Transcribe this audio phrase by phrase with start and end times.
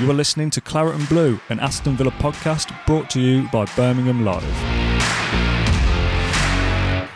[0.00, 3.64] You are listening to Claret and Blue, an Aston Villa podcast brought to you by
[3.74, 4.44] Birmingham Live.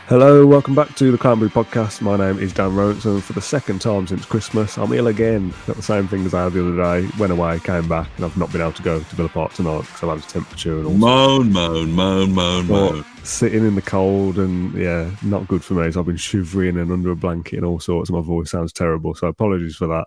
[0.08, 2.00] Hello, welcome back to the Claret and Blue podcast.
[2.00, 3.20] My name is Dan Rolinson.
[3.22, 5.54] For the second time since Christmas, I'm ill again.
[5.68, 7.08] Got the same thing as I had the other day.
[7.20, 9.82] Went away, came back, and I've not been able to go to Villa Park tonight
[9.82, 10.94] because I've had a temperature and all.
[10.94, 13.04] Moan, moan, moan, moan, moan.
[13.22, 15.92] Sitting in the cold and yeah, not good for me.
[15.92, 18.10] So I've been shivering and under a blanket and all sorts.
[18.10, 19.14] And my voice sounds terrible.
[19.14, 20.06] So apologies for that.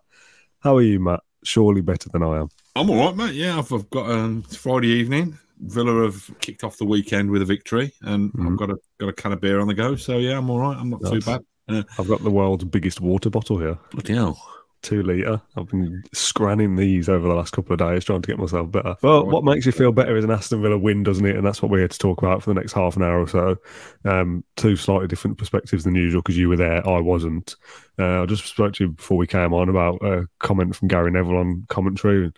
[0.59, 1.21] How are you, Mat?
[1.41, 2.49] Surely better than I am.
[2.75, 3.35] I'm all right, mate.
[3.35, 5.37] Yeah, I've, I've got um, Friday evening.
[5.61, 8.51] Villa have kicked off the weekend with a victory, and Mhm.
[8.51, 9.95] I've got a got a can of beer on the go.
[9.95, 10.75] So yeah, I'm all right.
[10.77, 11.41] I'm not too bad.
[11.69, 14.37] Uh, I've got the world's biggest water bottle here, bloody hell.
[14.81, 15.41] two litre.
[15.55, 18.95] I've been scranning these over the last couple of days trying to get myself better.
[19.01, 21.37] Well, what makes you feel better is an Aston Villa win, doesn't it?
[21.37, 23.27] And that's what we're here to talk about for the next half an hour or
[23.27, 23.55] so.
[24.03, 27.55] Um, two slightly different perspectives than usual because you were there, I wasn't.
[27.97, 31.09] Uh, I just spoke to you before we came on about a comment from Gary
[31.09, 32.31] Neville on commentary.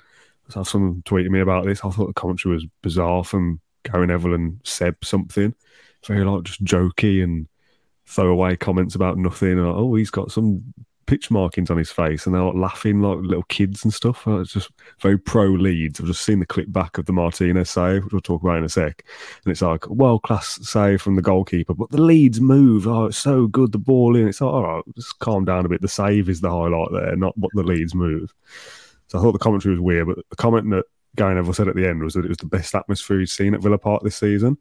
[0.50, 1.84] So someone tweeted me about this.
[1.84, 5.54] I thought the commentary was bizarre from Gary Neville and Seb something.
[6.06, 7.48] Very like just jokey and
[8.06, 9.52] throwaway comments about nothing.
[9.54, 10.74] And like, oh, he's got some
[11.06, 14.28] pitch markings on his face, and they're like laughing like little kids and stuff.
[14.28, 14.70] Uh, It's just
[15.02, 16.00] very pro Leeds.
[16.00, 18.66] I've just seen the clip back of the Martinez save, which we'll talk about in
[18.66, 19.04] a sec.
[19.44, 22.88] And it's like world class save from the goalkeeper, but the Leeds move.
[22.88, 23.72] Oh, it's so good.
[23.72, 24.28] The ball in.
[24.28, 25.82] It's like, all right, just calm down a bit.
[25.82, 28.34] The save is the highlight there, not what the Leeds move.
[29.08, 31.76] So I thought the commentary was weird, but the comment that Gary Neville said at
[31.76, 34.18] the end was that it was the best atmosphere he'd seen at Villa Park this
[34.18, 34.58] season.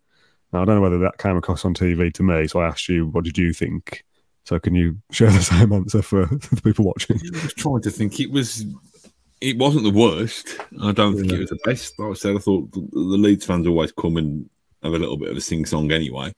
[0.53, 2.89] Now, I don't know whether that came across on TV to me, so I asked
[2.89, 4.05] you, what did you think?
[4.45, 7.21] So can you share the same answer for the people watching?
[7.35, 8.21] I was trying to think.
[8.21, 8.65] It was.
[9.39, 10.57] It wasn't the worst.
[10.83, 11.99] I don't think it was the best.
[11.99, 14.49] Like I said, I thought the, the Leeds fans always come and
[14.83, 16.33] have a little bit of a sing song anyway.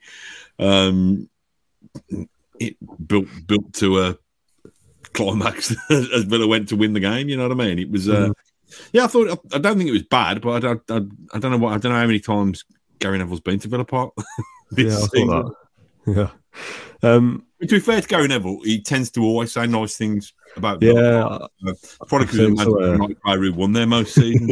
[0.59, 1.29] Um,
[2.59, 4.19] it built built to a
[5.19, 7.29] climax as Villa went to win the game.
[7.29, 7.79] You know what I mean?
[7.79, 8.09] It was.
[8.09, 8.33] Uh,
[8.93, 9.41] Yeah, I thought.
[9.53, 10.91] I, don't think it was bad, but I don't.
[10.91, 11.75] I, I don't know what.
[11.75, 12.65] I don't know how many times
[12.99, 14.15] Gary Neville's been to Villa Park.
[14.77, 15.55] Yeah, I thought that.
[16.15, 16.31] Yeah.
[17.03, 20.83] Um, To be fair to Gary Neville, he tends to always say nice things about.
[20.83, 21.25] yeah.
[21.27, 21.47] I-
[22.09, 24.17] Probably because seen of some, uh, Mike won there most.
[24.19, 24.49] Um,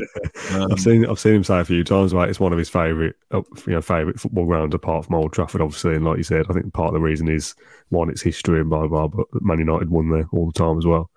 [0.71, 3.15] I've seen I've seen him say a few times like it's one of his favourite
[3.33, 5.95] uh, you know favourite football grounds apart from Old Trafford, obviously.
[5.97, 7.55] And like you said, I think part of the reason is
[7.89, 9.09] one, it's history and blah blah.
[9.09, 11.11] But Man United won there all the time as well.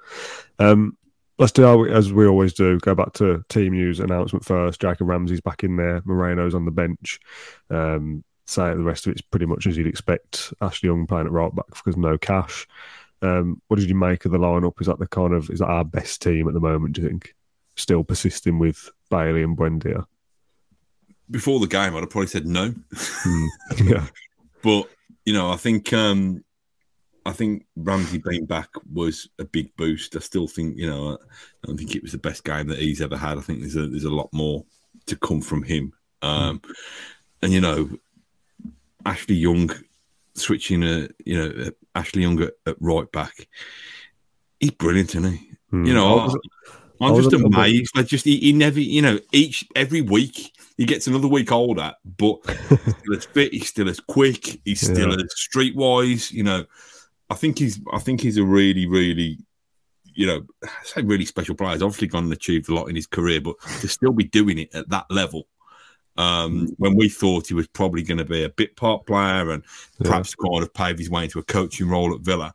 [0.60, 0.96] Um,
[1.38, 2.80] let's do as we always do.
[2.80, 4.80] Go back to team news announcement first.
[4.82, 6.02] Jacob Ramsey's back in there.
[6.06, 7.20] Moreno's on the bench.
[7.70, 10.54] Um, say the rest of it's pretty much as you'd expect.
[10.62, 12.68] Ashley Young playing at right back because no cash.
[13.22, 14.80] Um, what did you make of the lineup?
[14.80, 16.96] Is that the kind of is that our best team at the moment?
[16.96, 17.36] Do you think?
[17.76, 20.06] Still persisting with Bailey and Buendia.
[21.32, 22.74] before the game, I'd have probably said no.
[23.84, 24.06] yeah,
[24.64, 24.90] But
[25.26, 26.44] you know, I think um,
[27.26, 30.16] I think Ramsey being back was a big boost.
[30.16, 33.02] I still think you know, I don't think it was the best game that he's
[33.02, 33.38] ever had.
[33.38, 34.66] I think there's a there's a lot more
[35.06, 35.94] to come from him.
[36.22, 36.62] Um,
[37.42, 37.90] and you know,
[39.10, 39.72] Ashley Young
[40.36, 43.48] switching a you know uh, Ashley Young at, at right back.
[44.60, 45.52] He's brilliant, isn't he?
[45.70, 45.86] Hmm.
[45.86, 46.38] You know, I was-
[47.02, 47.96] I I'm just amazed.
[47.96, 51.94] Like, just he, he never, you know, each every week he gets another week older,
[52.18, 53.54] but he's still as fit.
[53.54, 54.60] He's still as quick.
[54.66, 55.16] He's still Yeah.
[55.24, 56.30] as streetwise.
[56.34, 56.66] You know,
[57.30, 59.38] I think he's, I think he's a really, really,
[60.14, 61.72] you know, I say really special player.
[61.72, 64.58] He's obviously gone and achieved a lot in his career, but to still be doing
[64.60, 65.48] it at that level.
[66.20, 69.64] Um, when we thought he was probably going to be a bit part player and
[70.00, 70.10] Yeah.
[70.10, 72.54] perhaps kind of pave his way into a coaching role at Villa,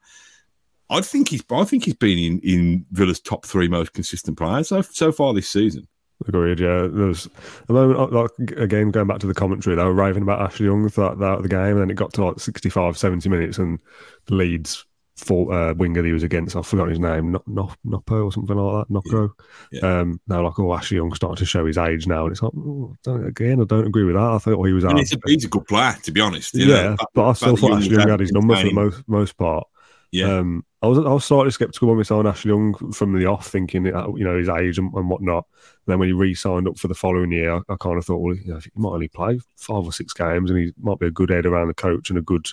[0.91, 4.69] I think he's I think he's been in, in Villa's top three most consistent players
[4.69, 5.89] so, so far this season.
[6.29, 6.61] Agreed.
[6.61, 7.29] Yeah, there was
[7.69, 9.77] a moment uh, like again going back to the commentary.
[9.77, 12.25] They were raving about Ashley Young throughout throughout the game, and then it got to
[12.25, 13.79] like 65, 70 minutes, and
[14.27, 14.85] the Leeds
[15.17, 18.33] full uh, winger that he was against, I've forgotten his name, no, no, Noppo or
[18.33, 19.35] something like that, Nocco.
[19.71, 20.01] Yeah.
[20.01, 22.53] Um, they're like, oh, Ashley Young's starting to show his age now, and it's like,
[22.57, 24.23] oh, don't, again, I don't agree with that.
[24.23, 24.99] I thought he was out.
[24.99, 26.55] he's, a, he's a good player, to be honest.
[26.55, 26.97] you yeah, know.
[27.15, 29.67] but I still thought Ashley Young had his number for the most most part.
[30.11, 33.27] Yeah, Um, I was I was slightly sceptical when we signed Ashley Young from the
[33.27, 33.93] off, thinking you
[34.25, 35.45] know his age and, and whatnot.
[35.87, 38.19] And then when he re-signed up for the following year, I, I kind of thought,
[38.21, 41.07] well, you know, he might only play five or six games, and he might be
[41.07, 42.47] a good head around the coach and a good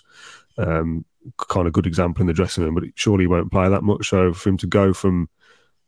[0.58, 1.06] um,
[1.38, 2.76] kind of good example in the dressing room.
[2.76, 4.10] But it surely he won't play that much.
[4.10, 5.30] So for him to go from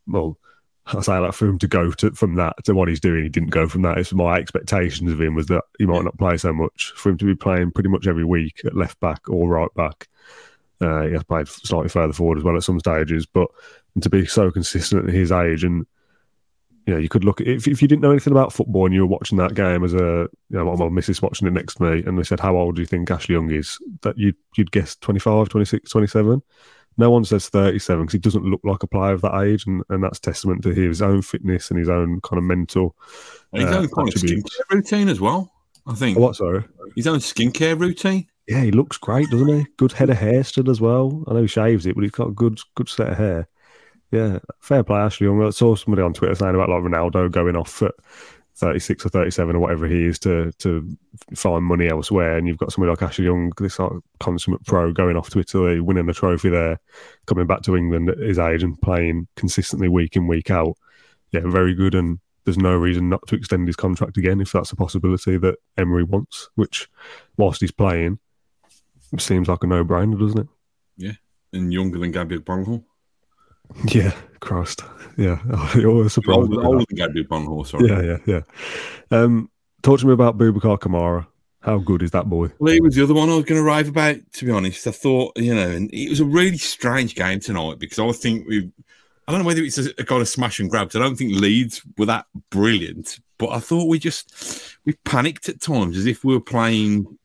[0.08, 0.38] well.
[0.86, 3.30] I say that for him to go to from that to what he's doing, he
[3.30, 3.98] didn't go from that.
[3.98, 6.92] It's my expectations of him was that he might not play so much.
[6.98, 10.10] For him to be playing pretty much every week at left back or right back,
[10.82, 13.48] uh, he has played slightly further forward as well at some stages, but
[14.02, 15.86] to be so consistent at his age and
[16.86, 18.94] you know, you could look at if, if you didn't know anything about football and
[18.94, 21.84] you were watching that game as a, you know, my missus watching it next to
[21.84, 23.78] me and they said, How old do you think Ashley Young is?
[24.02, 26.42] That you'd, you'd guess 25, 26, 27.
[26.98, 29.82] No one says 37 because he doesn't look like a player of that age, and,
[29.90, 32.96] and that's testament to his own fitness and his own kind of mental.
[33.52, 35.52] His uh, own skincare routine as well.
[35.88, 36.64] I think Oh, What, sorry?
[36.96, 38.28] his own skincare routine.
[38.48, 39.66] Yeah, he looks great, doesn't he?
[39.78, 41.24] Good head of hair still as well.
[41.28, 43.48] I know he shaves it, but he's got a good good set of hair.
[44.14, 45.42] Yeah, fair play, Ashley Young.
[45.44, 47.96] I saw somebody on Twitter saying about like Ronaldo going off at
[48.58, 50.88] 36 or 37 or whatever he is to to
[51.34, 55.18] find money elsewhere, and you've got somebody like Ashley Young, this like consummate pro, going
[55.18, 56.80] off to Italy, winning a trophy there,
[57.26, 60.78] coming back to England at his age and playing consistently week in week out.
[61.32, 64.72] Yeah, very good, and there's no reason not to extend his contract again if that's
[64.72, 66.50] a possibility that Emery wants.
[66.54, 66.88] Which,
[67.36, 68.20] whilst he's playing,
[69.18, 70.48] seems like a no-brainer, doesn't it?
[70.98, 71.14] Yeah.
[71.52, 72.84] And younger than Gabriel Agbonlahor.
[73.94, 74.82] Yeah, Christ.
[75.18, 75.40] Yeah,
[75.76, 76.40] you're surprised.
[76.40, 77.88] Older, by older than Gabriel Agbonlahor, sorry.
[77.90, 79.18] Yeah, yeah, yeah.
[79.20, 79.50] Um,
[79.84, 81.28] talk to me about Boubacar Kamara.
[81.62, 82.50] How good is that boy?
[82.60, 84.86] Well, he was the other one I was going to rave about, to be honest.
[84.86, 88.48] I thought, you know, and it was a really strange game tonight because I think
[88.48, 88.70] we,
[89.28, 90.90] I don't know whether it's a, a kind of smash and grab.
[90.90, 95.48] 'cause I don't think Leeds were that brilliant, but I thought we just, we panicked
[95.48, 97.18] at times as if we were playing,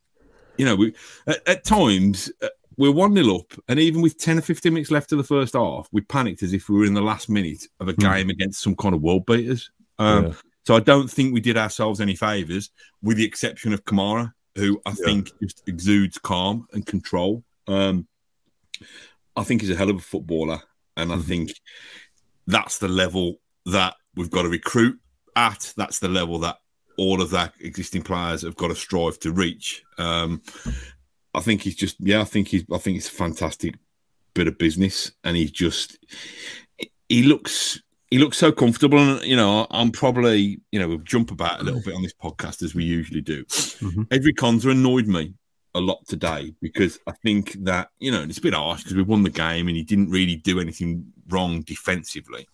[0.56, 0.94] you know, we,
[1.26, 4.90] at, at times, uh, we're 1 0 up, and even with 10 or 15 minutes
[4.90, 7.66] left of the first half, we panicked as if we were in the last minute
[7.80, 8.00] of a Hmm.
[8.00, 9.70] game against some kind of world beaters.
[9.98, 10.32] Um, Yeah.
[10.64, 12.70] So I don't think we did ourselves any favours,
[13.02, 15.04] with the exception of Kamara, who I Yeah.
[15.06, 17.42] think just exudes calm and control.
[17.66, 18.06] Um,
[19.34, 20.60] I think he's a hell of a footballer,
[20.96, 21.24] and I Mhm.
[21.24, 21.60] think
[22.46, 25.00] that's the level that we've got to recruit
[25.36, 25.72] at.
[25.76, 26.58] That's the level that
[26.98, 29.82] all of that existing players have got to strive to reach.
[29.96, 30.42] Um,
[31.34, 33.74] I think he's just, yeah, I think he's, I think it's a fantastic
[34.34, 35.98] bit of business, and he's just,
[37.08, 37.80] he looks
[38.10, 41.62] he looks so comfortable and you know i'm probably you know we'll jump about a
[41.62, 44.08] little bit on this podcast as we usually do Mhm.
[44.08, 45.34] Ezri Konsa annoyed me
[45.74, 49.02] a lot today because i think that you know it's a bit harsh because we
[49.02, 52.46] won the game and he didn't really do anything wrong defensively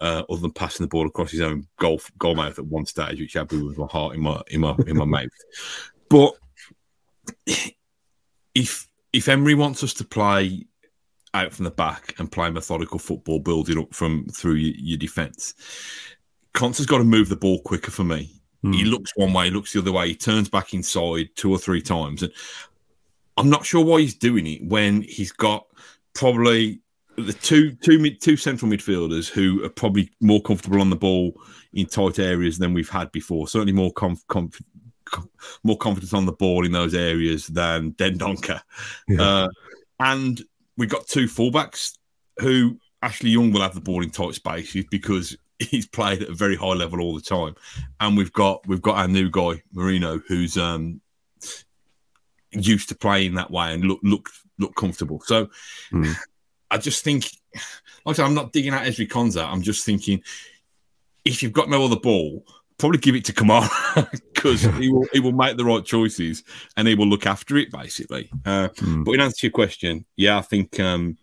[0.00, 3.18] uh, other than passing the ball across his own goal goal mouth at one stage
[3.18, 5.28] which had me with my heart in my in my in my mouth
[6.08, 6.34] but
[8.54, 10.66] if if emery wants us to play
[11.34, 15.54] out from the back and play methodical football, building up from through your, your defence.
[16.54, 18.30] Konsa's got to move the ball quicker for me.
[18.62, 18.72] Hmm.
[18.72, 21.58] He looks one way, he looks the other way, he turns back inside two or
[21.58, 22.32] three times, and
[23.36, 25.66] I'm not sure why he's doing it when he's got
[26.14, 26.80] probably
[27.16, 31.34] the two two mid two central midfielders who are probably more comfortable on the ball
[31.72, 33.46] in tight areas than we've had before.
[33.46, 34.66] Certainly more conf, conf, com-
[35.62, 38.60] more confidence on the ball in those areas than Dendoncker.
[39.08, 39.22] Yeah.
[39.22, 39.48] Uh,
[40.00, 40.42] and
[40.76, 41.98] we've got two fullbacks
[42.40, 46.34] who Ashley Young will have the ball in tight spaces because he's played at a
[46.34, 47.54] very high level all the time.
[48.00, 51.00] And we've got we've got our new guy, Moreno, who's um
[52.52, 55.20] used to playing that way and look look look comfortable.
[55.24, 55.48] So
[55.90, 56.12] Hmm.
[56.70, 57.62] I just think like
[58.06, 59.44] I said, I'm not digging out Ezri Konsa.
[59.44, 60.22] I'm just thinking
[61.24, 62.44] if you've got no other ball,
[62.78, 66.44] probably give it to Kamara because he will he will make the right choices
[66.76, 68.30] and he will look after it basically.
[68.44, 69.04] Uh, Hmm.
[69.04, 71.18] but in answer to your question, yeah, I think um,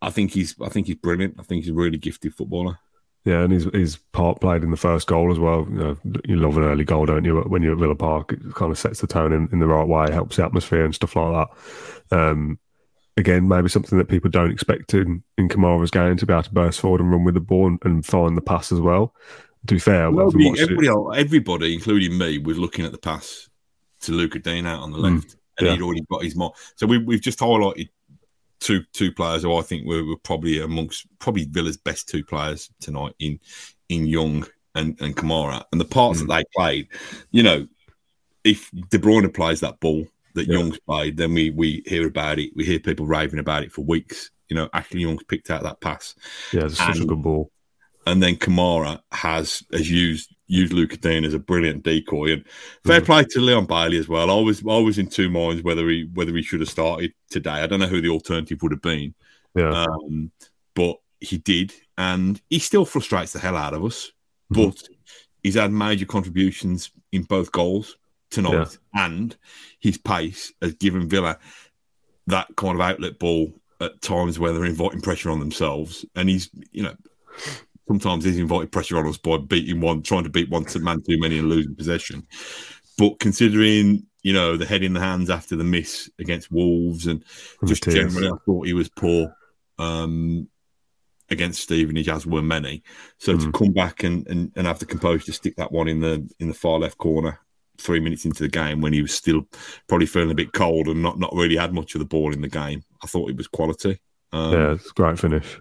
[0.00, 1.36] I think he's I think he's brilliant.
[1.38, 2.78] I think he's a really gifted footballer.
[3.24, 5.66] Yeah, and his his part played in the first goal as well.
[5.68, 5.96] You know,
[6.26, 7.40] you love an early goal, don't you?
[7.40, 9.86] When you're at Villa Park, it kind of sets the tone in, in the right
[9.86, 11.48] way, helps the atmosphere and stuff like
[12.10, 12.16] that.
[12.16, 12.58] Um,
[13.18, 16.54] again, maybe something that people don't expect in, in Kamara's game to be able to
[16.54, 19.12] burst forward and run with the ball and, and find the pass as well.
[19.68, 22.92] To be fair, I've Everybody, watched it- everybody, else- everybody, including me, was looking at
[22.92, 23.48] the pass
[24.00, 25.72] to Luca Digne out on the Mm, left, and yeah.
[25.74, 26.54] he'd already got his mark.
[26.76, 27.88] So we, we've just highlighted
[28.60, 32.70] two two players who I think were, were probably amongst probably Villa's best two players
[32.80, 33.38] tonight in
[33.88, 36.28] in Young and, and Kamara, and the parts Mm.
[36.28, 36.88] that they played.
[37.30, 37.68] You know,
[38.44, 40.58] if De Bruyne plays that ball that Yeah.
[40.58, 42.52] Young's played, then we we hear about it.
[42.56, 44.30] We hear people raving about it for weeks.
[44.48, 46.14] You know, Ashley Young's picked out that pass
[46.54, 47.50] yeah, it's such a good ball.
[48.08, 52.32] And then Kamara has has used used Luca Digne as a brilliant decoy.
[52.32, 52.44] And
[52.84, 53.04] fair Mhm.
[53.04, 54.30] play to Leon Bailey as well.
[54.30, 57.50] I was I was in two minds whether he whether he should have started today.
[57.50, 59.14] I don't know who the alternative would have been,
[59.54, 60.30] Yeah, um,
[60.74, 64.10] but he did, and he still frustrates the hell out of us.
[64.52, 64.64] Mhm.
[64.64, 64.88] But
[65.42, 67.96] he's had major contributions in both goals
[68.30, 69.36] tonight, and
[69.80, 71.38] his pace has given Villa
[72.26, 76.48] that kind of outlet ball at times where they're inviting pressure on themselves, and he's
[76.72, 76.94] you know
[77.88, 81.02] sometimes he's invited pressure on us by beating one, trying to beat one to man
[81.02, 82.26] too many and losing possession.
[82.96, 87.24] But considering you know the head in the hands after the miss against Wolves, and
[87.66, 89.34] just generally, I thought he was poor
[89.78, 90.48] um,
[91.30, 92.82] against Stevenage, as were many.
[93.18, 93.54] So to Mm.
[93.54, 96.48] come back and, and, and have the composure to stick that one in the in
[96.48, 97.40] the far left corner
[97.78, 99.46] three minutes into the game when he was still
[99.86, 102.40] probably feeling a bit cold and not, not really had much of the ball in
[102.40, 104.00] the game, I thought it was quality.
[104.32, 105.60] Um, yeah, it's a great finish.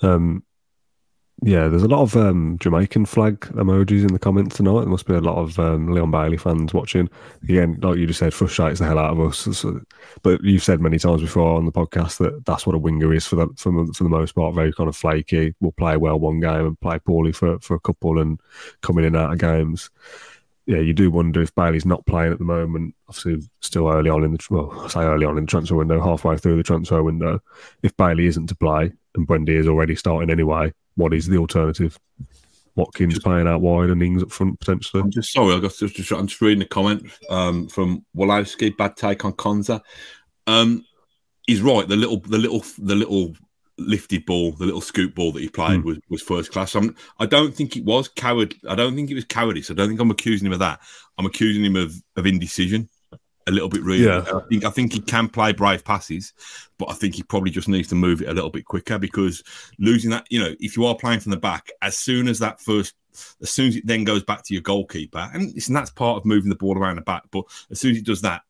[0.00, 0.44] Um,
[1.42, 4.80] yeah, there's a lot of um, Jamaican flag emojis in the comments tonight.
[4.80, 7.10] There must be a lot of um, Leon Bailey fans watching.
[7.42, 9.38] Again, like you just said, frustrates the hell out of us.
[9.58, 9.80] So,
[10.22, 13.26] but you've said many times before on the podcast that that's what a winger is
[13.26, 14.54] for the for, for the most part.
[14.54, 15.54] Very kind of flaky.
[15.60, 18.40] Will play well one game and play poorly for for a couple and
[18.80, 19.90] coming in and out of games.
[20.66, 22.94] Yeah, you do wonder if Bailey's not playing at the moment.
[23.08, 26.00] Obviously, still early on in the well, I say early on in the transfer window,
[26.00, 27.40] halfway through the transfer window.
[27.82, 31.98] If Bailey isn't to play and Buendia is already starting anyway, what is the alternative?
[32.76, 35.00] Watkins playing out wide and Ings up front potentially.
[35.00, 35.54] I'm just sorry.
[35.54, 38.76] I got just, just I'm just reading a comment um, from Walowski.
[38.76, 39.80] Bad take on Konsa.
[40.48, 40.84] Um,
[41.46, 41.86] he's right.
[41.86, 43.34] The little, the little, the little
[43.78, 45.86] lifted ball, the little scoop ball that he played Hmm.
[45.86, 46.74] was, was first class.
[46.74, 48.56] I'm, I don't think it was coward.
[48.68, 49.70] I don't think it was cowardice.
[49.70, 50.80] I don't think I'm accusing him of that.
[51.16, 52.88] I'm accusing him of, of indecision
[53.46, 53.82] a little bit.
[53.82, 54.24] Really, Yeah.
[54.34, 56.32] I think I think he can play brave passes,
[56.78, 59.42] but I think he probably just needs to move it a little bit quicker because
[59.78, 62.60] losing that, you know, if you are playing from the back, as soon as that
[62.60, 62.94] first
[63.40, 66.24] as soon as it then goes back to your goalkeeper, and listen, that's part of
[66.24, 67.22] moving the ball around the back.
[67.30, 68.42] But as soon as it does that,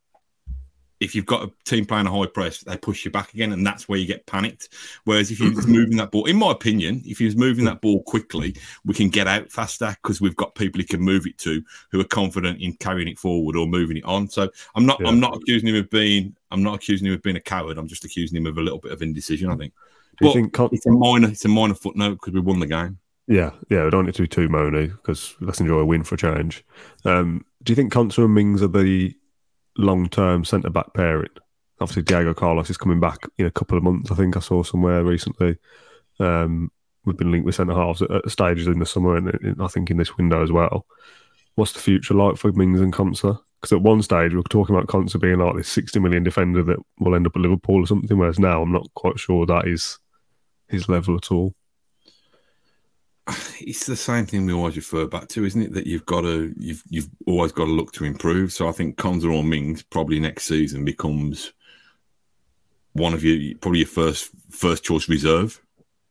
[1.04, 3.64] if you've got a team playing a high press, they push you back again, and
[3.66, 4.70] that's where you get panicked.
[5.04, 8.56] Whereas if you're moving that ball, in my opinion, if you're moving that ball quickly,
[8.84, 12.00] we can get out faster because we've got people he can move it to who
[12.00, 14.28] are confident in carrying it forward or moving it on.
[14.28, 15.08] So I'm not, Yeah.
[15.08, 17.78] I'm not accusing him of being, I'm not accusing him of being a coward.
[17.78, 19.50] I'm just accusing him of a little bit of indecision.
[19.50, 19.72] I think
[20.20, 20.52] Do you But- think?
[20.52, 22.98] Con- it's a minor, it's a minor footnote because we won the game.
[23.26, 23.84] yeah, yeah.
[23.84, 26.64] We don't need to be too moany because let's enjoy a win for a change.
[27.04, 29.14] Um, do you think Konsa and Mings are the
[29.76, 31.30] long-term centre back pairing?
[31.80, 34.10] Obviously, Diego Carlos is coming back in a couple of months.
[34.10, 35.56] I think I saw somewhere recently.
[36.20, 36.70] Um,
[37.04, 39.90] we've been linked with centre halves at, at stages in the summer, and I think
[39.90, 40.86] in this window as well.
[41.56, 43.38] What's the future like for Mings and Konsa?
[43.60, 46.62] Because at one stage we were talking about Konsa being like this sixty million defender
[46.62, 48.16] that will end up at Liverpool or something.
[48.16, 49.98] Whereas now I'm not quite sure that is
[50.68, 51.54] his level at all.
[53.60, 55.72] it's the same thing we always refer back to, isn't it?
[55.74, 58.52] That you've got to you've you've always got to look to improve.
[58.52, 61.52] So I think Konsa or Mings probably next season becomes
[62.92, 65.60] one of your probably your first first choice reserve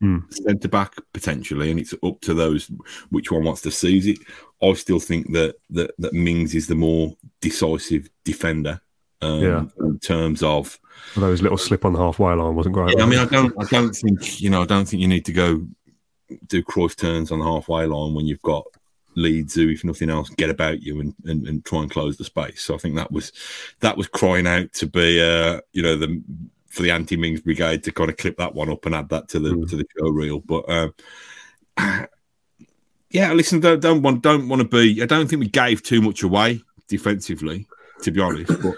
[0.01, 0.17] Hmm.
[0.31, 2.69] centre back potentially, and it's up to those
[3.09, 4.17] which one wants to seize it.
[4.61, 8.81] I still think that that that Mings is the more decisive defender.
[9.21, 9.65] Um, Yeah.
[9.79, 10.77] in terms of
[11.15, 12.97] his little slip on the halfway line wasn't great.
[12.97, 13.19] yeah, I mean.
[13.19, 15.65] I don't, I don't think you know, I don't think you need to go
[16.47, 18.65] do Cruyff turns on the halfway line when you've got
[19.15, 22.23] Leeds who, if nothing else, get about you and, and, and try and close the
[22.23, 22.61] space.
[22.61, 23.31] So I think that was
[23.81, 26.21] that was crying out to be, uh, you know, the
[26.69, 29.27] for the anti Mings brigade to kind of clip that one up and add that
[29.29, 29.69] to the Mm.
[29.69, 30.39] to the show reel.
[30.39, 30.93] But um,
[33.11, 35.01] yeah, listen, don't don't want don't want to be.
[35.01, 37.67] I don't think we gave too much away defensively,
[38.01, 38.51] to be honest.
[38.61, 38.75] But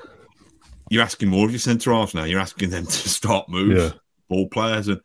[0.92, 2.26] you're asking more of your centre halves now.
[2.26, 3.92] You're asking them to start moves Yeah.
[4.30, 4.88] ball players.
[4.88, 5.00] And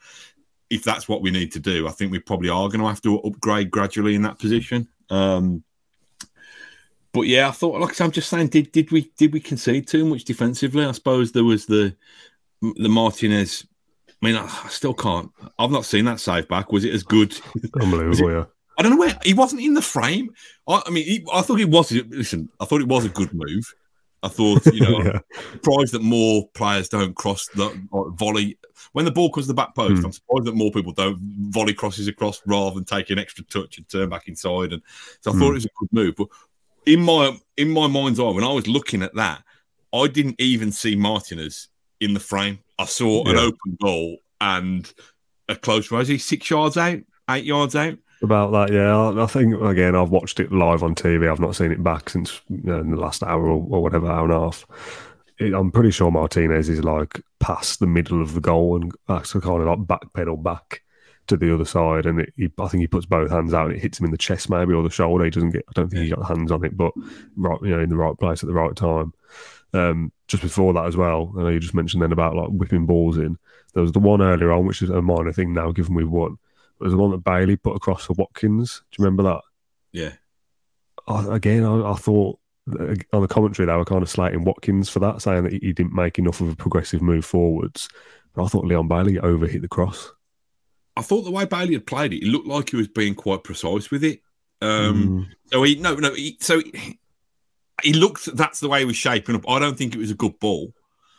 [0.70, 3.02] if that's what we need to do, I think we probably are going to have
[3.02, 4.88] to upgrade gradually in that position.
[5.10, 5.64] Um,
[7.12, 10.04] but yeah, I thought, like I'm just saying, did did we did we concede too
[10.04, 10.84] much defensively?
[10.84, 11.94] I suppose there was the
[12.60, 13.66] the Martinez.
[14.22, 15.30] I mean, I, I still can't.
[15.58, 16.70] I've not seen that save back.
[16.70, 17.34] Was it as good?
[17.80, 18.44] Unbelievable, yeah.
[18.78, 20.30] I don't know where he wasn't in the frame.
[20.68, 21.90] I, I mean, he, I thought it was.
[21.90, 23.74] Listen, I thought it was a good move.
[24.22, 25.18] I thought, you know, yeah.
[25.52, 27.70] surprised that more players don't cross the
[28.16, 28.58] volley
[28.92, 30.00] when the ball comes to the back post.
[30.00, 30.06] Hmm.
[30.06, 31.18] I'm surprised that more people don't
[31.50, 34.72] volley crosses across rather than take an extra touch and turn back inside.
[34.72, 34.82] And
[35.20, 35.50] so I thought Hmm.
[35.52, 36.14] it was a good move.
[36.16, 36.28] But
[36.86, 39.42] in my in my mind's eye, when I was looking at that,
[39.92, 41.68] I didn't even see Martinez
[42.00, 42.58] in the frame.
[42.78, 44.92] I saw an open goal and
[45.48, 46.08] a close range.
[46.08, 47.00] He's six yards out,
[47.30, 47.98] eight yards out.
[48.22, 48.94] About that, yeah.
[48.94, 51.30] I, I think again, I've watched it live on TV.
[51.30, 54.10] I've not seen it back since you know, in the last hour or, or whatever
[54.10, 54.66] hour and a half.
[55.38, 59.40] It, I'm pretty sure Martinez is like past the middle of the goal and actually
[59.40, 60.82] kind of like backpedal back
[61.28, 63.76] to the other side, and it, he, I think he puts both hands out and
[63.76, 65.24] it hits him in the chest maybe or the shoulder.
[65.24, 65.64] He doesn't get.
[65.68, 66.92] I don't think he got the hands on it, but
[67.36, 69.14] right, you know, in the right place at the right time.
[69.72, 72.84] Um, just before that as well, I know you just mentioned then about like whipping
[72.84, 73.38] balls in.
[73.72, 76.36] There was the one earlier on, which is a minor thing now, given we've won.
[76.80, 78.82] Was the one that Bailey put across for Watkins.
[78.90, 79.40] Do you remember that?
[79.92, 80.12] Yeah.
[81.06, 82.38] I, again, I, I thought
[82.72, 85.58] uh, on the commentary they were kind of slating Watkins for that, saying that he,
[85.60, 87.88] he didn't make enough of a progressive move forwards.
[88.34, 90.12] But I thought Leon Bailey overhit the cross.
[90.96, 93.42] I thought the way Bailey had played it, it looked like he was being quite
[93.44, 94.20] precise with it.
[94.60, 96.98] Um, Mm, So he no no he, so he,
[97.82, 99.48] he looked that's the way he was shaping up.
[99.48, 100.74] I don't think it was a good ball.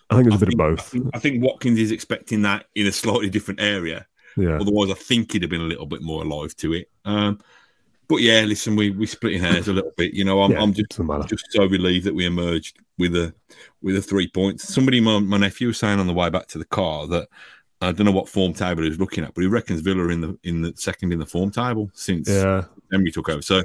[0.09, 0.87] I think it I was a bit think, of I both.
[0.87, 4.05] think, I think Watkins is expecting that in a slightly different area.
[4.37, 6.89] Yeah, Otherwise, I think he'd have been a little bit more alive to it.
[7.05, 7.39] Um,
[8.07, 10.13] but yeah, listen, we we splitting hairs a little bit.
[10.13, 13.33] You know, I'm, Yeah, I'm just just so relieved that we emerged with a
[13.81, 14.73] with a three points.
[14.73, 17.29] Somebody, my, my nephew, was saying on the way back to the car that
[17.81, 20.21] I don't know what form table he was looking at, but he reckons Villa in
[20.21, 23.41] the in the second in the form table since Yeah, Emery took over.
[23.41, 23.63] So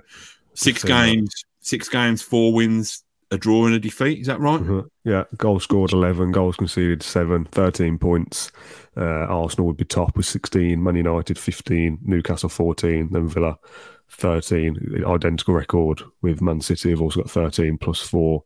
[0.54, 1.06] six seen that.
[1.06, 3.02] games, six games, four wins,
[3.37, 4.21] a draw and a defeat.
[4.21, 4.61] Is that right?
[4.61, 4.87] Mhm.
[5.05, 5.25] yeah.
[5.37, 8.50] Goals scored 11, goals conceded 7, 13 points.
[8.97, 13.57] Uh, Arsenal would be top with 16, Man United 15, Newcastle 14, then Villa
[14.11, 15.02] 13.
[15.07, 16.90] Identical record with Man City.
[16.90, 18.43] have also got 13 plus 4.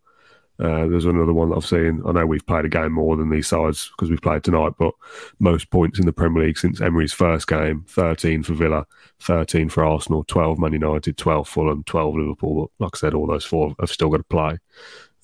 [0.60, 2.02] Uh, there's another one that I've seen.
[2.06, 4.92] I know we've played a game more than these sides because we've played tonight, but
[5.38, 8.86] most points in the Premier League since Emery's first game 13 for Villa,
[9.20, 12.70] 13 for Arsenal, 12 Man United, 12 Fulham, 12 Liverpool.
[12.78, 14.58] But like I said, all those four have still got to play.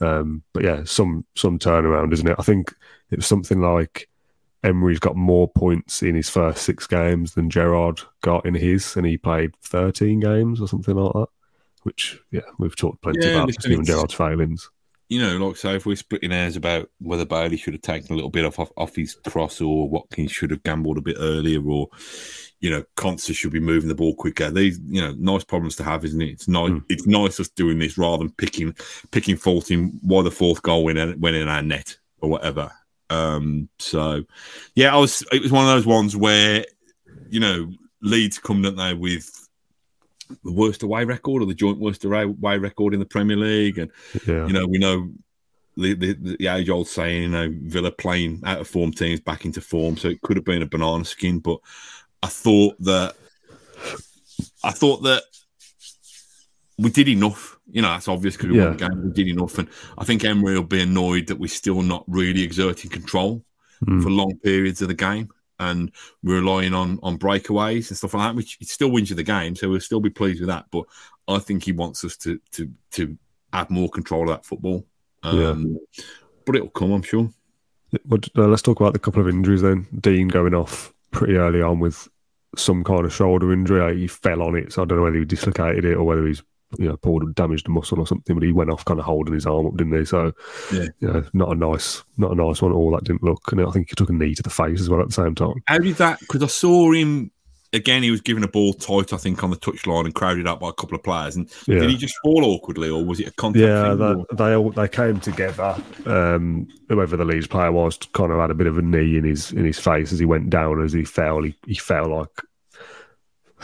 [0.01, 2.37] Um, but yeah, some some turnaround, isn't it?
[2.39, 2.75] I think
[3.11, 4.09] it was something like
[4.65, 9.05] Emery's got more points in his first six games than Gerrard got in his, and
[9.07, 11.29] he played 13 games or something like that.
[11.83, 14.71] Which, yeah, we've talked plenty Yeah, about it's- Gerrard's failings.
[15.09, 18.17] You know, like so, if we're splitting hairs about whether Bailey should have taken a
[18.17, 21.65] little bit off off, off his cross, or Watkins should have gambled a bit earlier,
[21.65, 21.89] or
[22.61, 24.51] you know, Constance should be moving the ball quicker.
[24.51, 26.31] These, you know, nice problems to have, isn't it?
[26.31, 26.71] It's nice.
[26.71, 26.85] Mm.
[26.89, 28.75] It's nice us doing this rather than picking
[29.11, 32.73] picking fault in why the fourth goal went in, went in our net or whatever.
[33.11, 34.25] Um, so,
[34.75, 35.25] yeah, I was.
[35.33, 36.65] It was one of those ones where,
[37.29, 37.71] you know,
[38.01, 39.46] Leeds come, don't they, with
[40.45, 43.91] the worst away record or the joint worst away record in the Premier League, and
[44.27, 44.47] Yeah.
[44.47, 45.11] you know, we know
[45.77, 49.45] the, the, the age old saying, you know, Villa playing out of form teams back
[49.45, 49.97] into form.
[49.97, 51.59] So it could have been a banana skin, but
[52.23, 53.15] I thought that
[54.65, 55.23] I thought that
[56.79, 57.59] we did enough.
[57.71, 59.05] You know, that's obvious because we won the game.
[59.05, 59.69] We did enough, and
[59.99, 63.43] I think Emery will be annoyed that we're still not really exerting control
[63.85, 64.03] Mm.
[64.03, 68.29] for long periods of the game, and we're relying on on breakaways and stuff like
[68.29, 69.57] that, which it still wins you the game.
[69.57, 70.67] So we'll still be pleased with that.
[70.71, 70.85] But
[71.29, 73.17] I think he wants us to to to
[73.53, 74.87] have more control of that football.
[75.23, 75.79] Um,
[76.45, 77.31] But it'll come, I'm sure.
[78.05, 79.87] But uh, let's talk about the couple of injuries then.
[80.01, 82.09] Digne going off pretty early on with
[82.57, 83.99] some kind of shoulder injury.
[83.99, 86.43] He fell on it, so I don't know whether he dislocated it or whether he's
[86.79, 88.35] you know pulled damaged a muscle or something.
[88.35, 90.05] But he went off kind of holding his arm up, didn't he?
[90.05, 90.33] So
[90.73, 90.87] Yeah.
[91.01, 92.91] you know, not a nice, not a nice one all.
[92.93, 93.53] That didn't look.
[93.53, 95.35] And I think he took a knee to the face as well at the same
[95.35, 95.55] time.
[95.67, 96.21] How did that?
[96.21, 97.31] Because I saw him
[97.73, 98.03] again.
[98.03, 100.71] He was given a ball tight, I think, on the touchline and crowded out by
[100.71, 101.37] a couple of players.
[101.37, 101.81] And Yeah.
[101.81, 103.63] did he just fall awkwardly, or was it a contact?
[103.63, 105.77] Yeah, or- they all they came together.
[106.05, 109.25] Um, whoever the Leeds player was, kind of had a bit of a knee in
[109.25, 110.83] his in his face as he went down.
[110.83, 112.31] As he fell, he, he fell like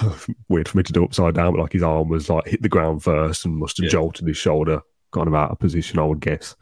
[0.49, 2.69] weird for me to do upside down, but like his arm was like hit the
[2.69, 3.91] ground first and must have Yeah.
[3.91, 4.81] jolted his shoulder,
[5.13, 6.57] kind of out of position, I would guess.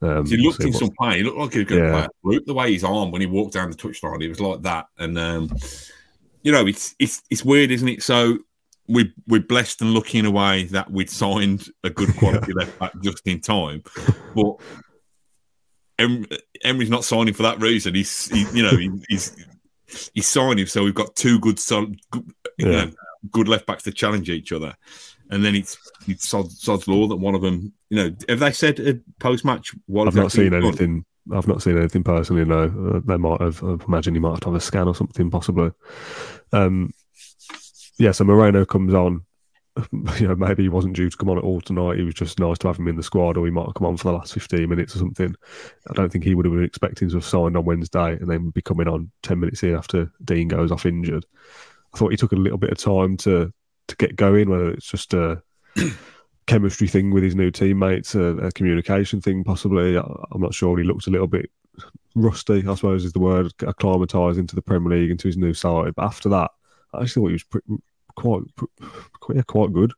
[0.00, 1.18] Um, He looked in some pain.
[1.18, 2.06] He looked like he was going to Yeah.
[2.24, 2.38] play.
[2.46, 4.86] The way his arm when he walked down the touchline, he was like that.
[4.98, 5.50] And um,
[6.42, 8.02] you know, it's it's it's weird, isn't it?
[8.02, 8.38] So
[8.86, 12.78] we we're blessed and lucky in a way that we'd signed a good quality left
[12.78, 13.82] back just in time,
[14.34, 14.56] but.
[15.98, 16.26] Em-
[16.62, 17.92] Emery's not signing for that reason.
[17.94, 19.36] He's, he, you know, he, he's
[20.14, 22.84] he's signing so we've got two good, solid, good, you Yeah.
[22.86, 22.90] know,
[23.30, 24.74] good left backs to challenge each other,
[25.30, 28.52] and then it's it's sod, sod's law that one of them, you know, have they
[28.52, 29.74] said a post match?
[29.86, 30.64] What I've not seen done?
[30.64, 31.04] anything.
[31.32, 32.44] I've not seen anything personally.
[32.44, 33.62] No, uh, they might have.
[33.62, 35.70] I imagine he might have to have a scan or something, possibly.
[36.52, 36.92] Um,
[37.98, 38.12] yeah.
[38.12, 39.24] So Moreno comes on.
[40.18, 41.98] You know, maybe he wasn't due to come on at all tonight.
[41.98, 43.86] He was just nice to have him in the squad, or he might have come
[43.86, 45.36] on for the last fifteen minutes or something.
[45.88, 48.50] I don't think he would have been expecting to have signed on Wednesday and then
[48.50, 51.26] be coming on ten minutes in after Digne goes off injured.
[51.98, 53.52] I thought he took a little bit of time to
[53.88, 55.42] to get going, whether it's just a
[56.46, 59.98] chemistry thing with his new teammates, a, a communication thing, possibly.
[59.98, 60.78] I, I'm not sure.
[60.78, 61.50] He looked a little bit
[62.14, 65.96] rusty, I suppose is the word, acclimatised into the Premier League, into his new side.
[65.96, 66.52] But after that,
[66.94, 67.66] I actually thought he was pretty,
[68.14, 68.42] quite,
[69.18, 69.92] quite, yeah, quite good.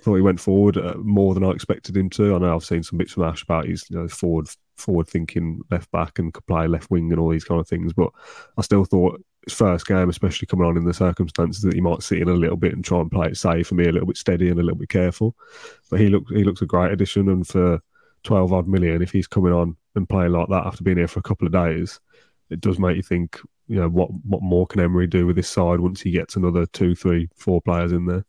[0.00, 2.36] thought he went forward uh, more than I expected him to.
[2.36, 5.60] I know I've seen some bits from Ash about his you know, forward forward thinking
[5.70, 8.10] left back and could play left wing and all these kind of things, but
[8.56, 12.02] I still thought his first game, especially coming on in the circumstances that he might
[12.02, 14.06] sit in a little bit and try and play it safe and be a little
[14.06, 15.36] bit steady and a little bit careful.
[15.90, 17.80] But he looks he looks a great addition, and for
[18.22, 21.20] twelve odd million, if he's coming on and playing like that after being here for
[21.20, 22.00] a couple of days,
[22.50, 23.38] it does make you think.
[23.66, 24.10] You know what?
[24.24, 27.62] What more can Emery do with this side once he gets another two, three, four
[27.62, 28.24] players in there?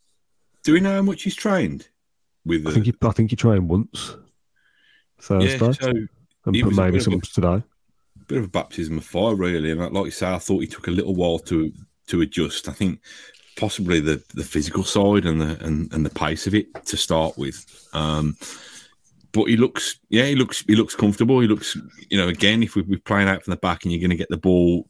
[0.64, 1.90] Do we know how much he's trained
[2.46, 2.70] with the?
[2.70, 4.16] I think he, I think he trained once
[5.20, 5.88] Thursday, yeah, so
[6.46, 7.64] and put maybe bit of some a- today.
[8.28, 9.72] Bit of a baptism of fire, really.
[9.72, 11.72] And like you say, I thought he took a little while to
[12.08, 12.70] to adjust.
[12.70, 13.00] I think
[13.58, 17.38] possibly the the physical side and the and, and the pace of it to start
[17.38, 17.88] with.
[17.94, 18.38] Um,
[19.32, 21.42] but he looks, yeah, he looks he looks comfortable.
[21.42, 21.78] He looks,
[22.10, 24.16] you know, again, if we, we're playing out from the back and you're going to
[24.16, 24.90] get the ball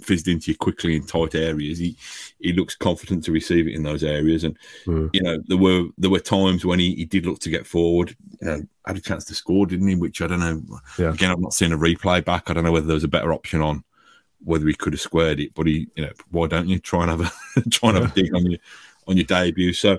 [0.00, 1.96] fizzed into you quickly in tight areas, he
[2.40, 4.44] he looks confident to receive it in those areas.
[4.44, 5.10] And Mm.
[5.12, 8.16] you know, there were there were times when he, he did look to get forward.
[8.40, 9.94] You know, had a chance to score, didn't he?
[9.94, 10.62] Which I don't know.
[10.98, 11.12] Yeah.
[11.12, 12.50] Again, I've not seen a replay back.
[12.50, 13.84] I don't know whether there was a better option on
[14.42, 17.10] whether he could have squared it, but he, you know, why don't you try and
[17.10, 18.58] have a try and have a dig on your
[19.06, 19.72] on your debut?
[19.72, 19.98] So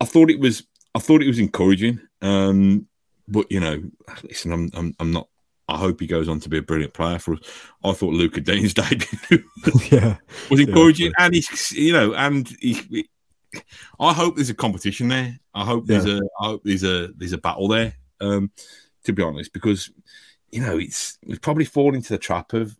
[0.00, 2.00] I thought it was I thought it was encouraging.
[2.22, 2.86] Um,
[3.26, 3.82] but you know,
[4.22, 5.28] listen, I'm I'm, I'm not.
[5.70, 7.40] I hope he goes on to be a brilliant player for us.
[7.84, 9.44] I thought Luca Digne's debut
[9.90, 10.16] yeah,
[10.50, 13.08] was encouraging, yeah, and he's you know, and he,
[13.98, 15.38] I hope there's a competition there.
[15.54, 16.18] I hope there's yeah.
[16.18, 17.94] a I hope there's a there's a battle there.
[18.20, 18.50] Um,
[19.04, 19.90] to be honest, because
[20.50, 22.76] you know it's we've probably fallen into the trap of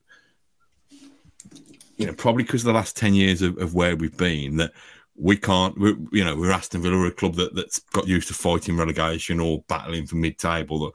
[1.96, 4.72] you know probably because of the last ten years of, of where we've been that
[5.20, 5.78] we can't.
[5.78, 8.76] We're, you know, we're Aston Villa, we're a club that, that's got used to fighting
[8.76, 10.94] relegation or battling for mid-table.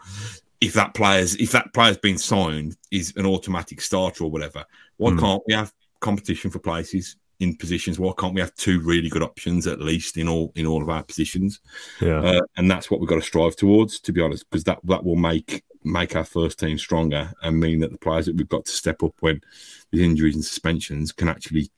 [0.61, 4.65] If that player's if that player's been signed, is an automatic starter or whatever.
[4.97, 5.19] Why mm.
[5.19, 7.99] can't we have competition for places in positions?
[7.99, 10.89] Why can't we have two really good options at least in all in all of
[10.89, 11.59] our positions?
[12.01, 14.79] Yeah, uh, and that's what we've got to strive towards, to be honest, because that
[14.85, 18.49] that will make make our first team stronger and mean that the players that we've
[18.49, 19.39] got to step up when
[19.91, 21.69] with injuries and suspensions can actually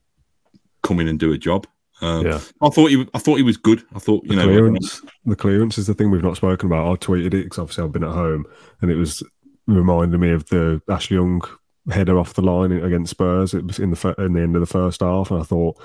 [0.82, 1.68] come in and do a job.
[2.02, 3.84] Um, yeah, I thought he, I thought he was good.
[3.96, 6.88] I thought you the know clearance, the clearance is the thing we've not spoken about.
[6.88, 8.46] I tweeted it because obviously I've been at home,
[8.82, 9.24] and it was
[9.66, 11.42] reminding me of the Ashley Young
[11.90, 13.54] header off the line against Spurs.
[13.54, 15.82] It was in the in the end of the first half, and I thought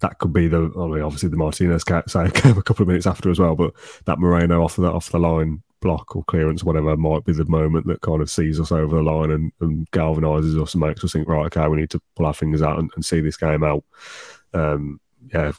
[0.00, 0.70] that could be the.
[0.76, 3.72] I mean, obviously the Martinez save came a couple of minutes after as well, but
[4.04, 7.86] that Moreno off the off the line block or clearance, whatever, might be the moment
[7.86, 11.12] that kind of sees us over the line and, and galvanizes us and makes us
[11.12, 13.62] think, right, okay, we need to pull our fingers out and, and see this game
[13.62, 13.84] out.
[14.54, 14.98] Um,
[15.32, 15.52] yeah,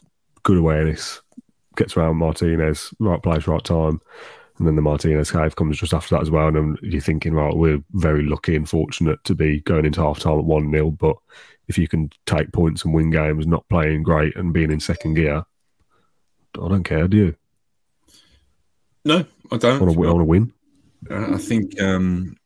[0.43, 1.21] good awareness,
[1.75, 4.01] gets around Martinez, right place, right time.
[4.57, 6.47] And then the Martinez cave comes just after that as well.
[6.47, 10.39] And you're thinking, right, we're very lucky and fortunate to be going into half time
[10.39, 10.91] at 1 0.
[10.91, 11.17] But
[11.67, 15.15] if you can take points and win games, not playing great and being in second
[15.15, 15.43] gear,
[16.57, 17.35] I don't care, do you?
[19.03, 19.81] No, I don't.
[19.81, 20.53] I want to win.
[21.11, 22.37] I think um,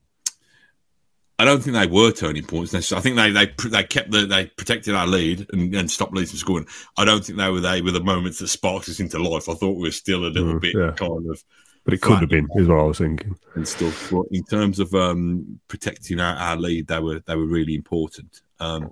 [1.39, 2.91] I don't think they were turning points.
[2.91, 6.32] I think they they they kept the they protected our lead and, and stopped Leeds
[6.32, 6.67] from scoring.
[6.97, 9.47] I don't think they were they were the moments that sparked us into life.
[9.47, 10.91] I thought we were still a little mm, bit yeah.
[10.91, 11.41] kind of.
[11.86, 13.38] But it could have been, is what I was thinking.
[13.56, 14.10] And stuff.
[14.12, 18.41] But in terms of um, protecting our, our, lead, they were they were really important.
[18.60, 18.91] Um,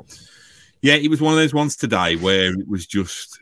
[0.82, 3.40] yeah, it was one of those ones today where it was just,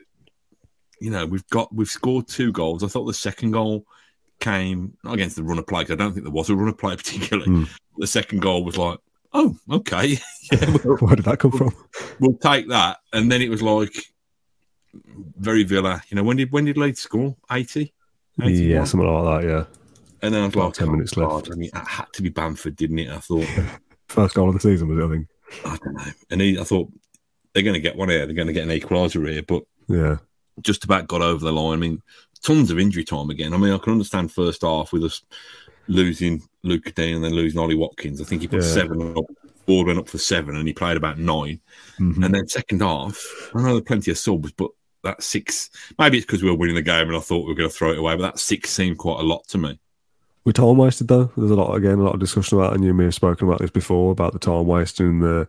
[1.00, 2.82] you know, we've got we've scored two goals.
[2.82, 3.86] I thought the second goal
[4.40, 6.68] came not against the run of play because I don't think there was a run
[6.68, 7.48] of play particularly.
[7.48, 7.68] Mm.
[7.98, 8.98] The second goal was like,
[9.32, 10.18] oh, okay,
[10.52, 10.66] yeah,
[11.00, 11.74] where did that come from?
[12.20, 13.94] We'll take that, and then it was like
[15.38, 16.02] very Villa.
[16.08, 17.36] You know, when did when did Leeds score?
[17.50, 17.92] Eighty.
[18.38, 19.48] Yeah, something like that.
[19.48, 19.64] Yeah.
[20.22, 21.32] And then I was like, ten oh, minutes God.
[21.32, 21.52] left.
[21.52, 23.10] I mean, it had to be Bamford, didn't it?
[23.10, 23.46] I thought
[24.08, 25.04] first goal of the season was it?
[25.04, 25.28] I think.
[25.64, 26.12] I don't know.
[26.30, 26.90] And he, I thought
[27.52, 28.26] they're going to get one here.
[28.26, 30.16] They're going to get an equaliser here, but yeah,
[30.60, 31.74] just about got over the line.
[31.74, 32.02] I mean,
[32.42, 33.54] tons of injury time again.
[33.54, 35.22] I mean, I can understand first half with us
[35.88, 38.20] losing Luke Digne and then losing Ollie Watkins.
[38.20, 38.68] I think he put yeah.
[38.68, 39.24] seven up,
[39.66, 41.60] board went up for seven, and he played about 9
[41.98, 42.22] mm-hmm.
[42.22, 43.22] And then second half,
[43.54, 44.70] I know there plenty of subs, but
[45.04, 47.54] that six, maybe it's because we were winning the game and I thought we were
[47.54, 49.78] going to throw it away, but that six seemed quite a lot to me.
[50.44, 51.30] We time wasted though.
[51.36, 53.60] There's a lot again, a lot of discussion about, and you may have spoken about
[53.60, 55.48] this before about the time wasting the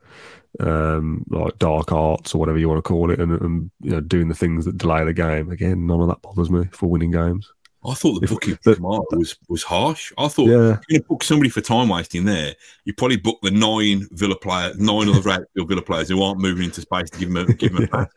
[0.60, 4.02] um, like dark arts or whatever you want to call it, and, and you know
[4.02, 5.52] doing the things that delay the game.
[5.52, 7.52] Again, none of that bothers me for winning games.
[7.88, 10.12] I thought the booking for Kamara was was harsh.
[10.18, 10.78] I thought yeah.
[10.90, 15.08] you book somebody for time wasting there, you probably book the nine Villa players, nine
[15.08, 17.84] other outfield Villa players who aren't moving into space to give them a, give them
[17.84, 18.08] a pass,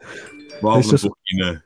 [0.63, 1.63] rather it's than just, booking a.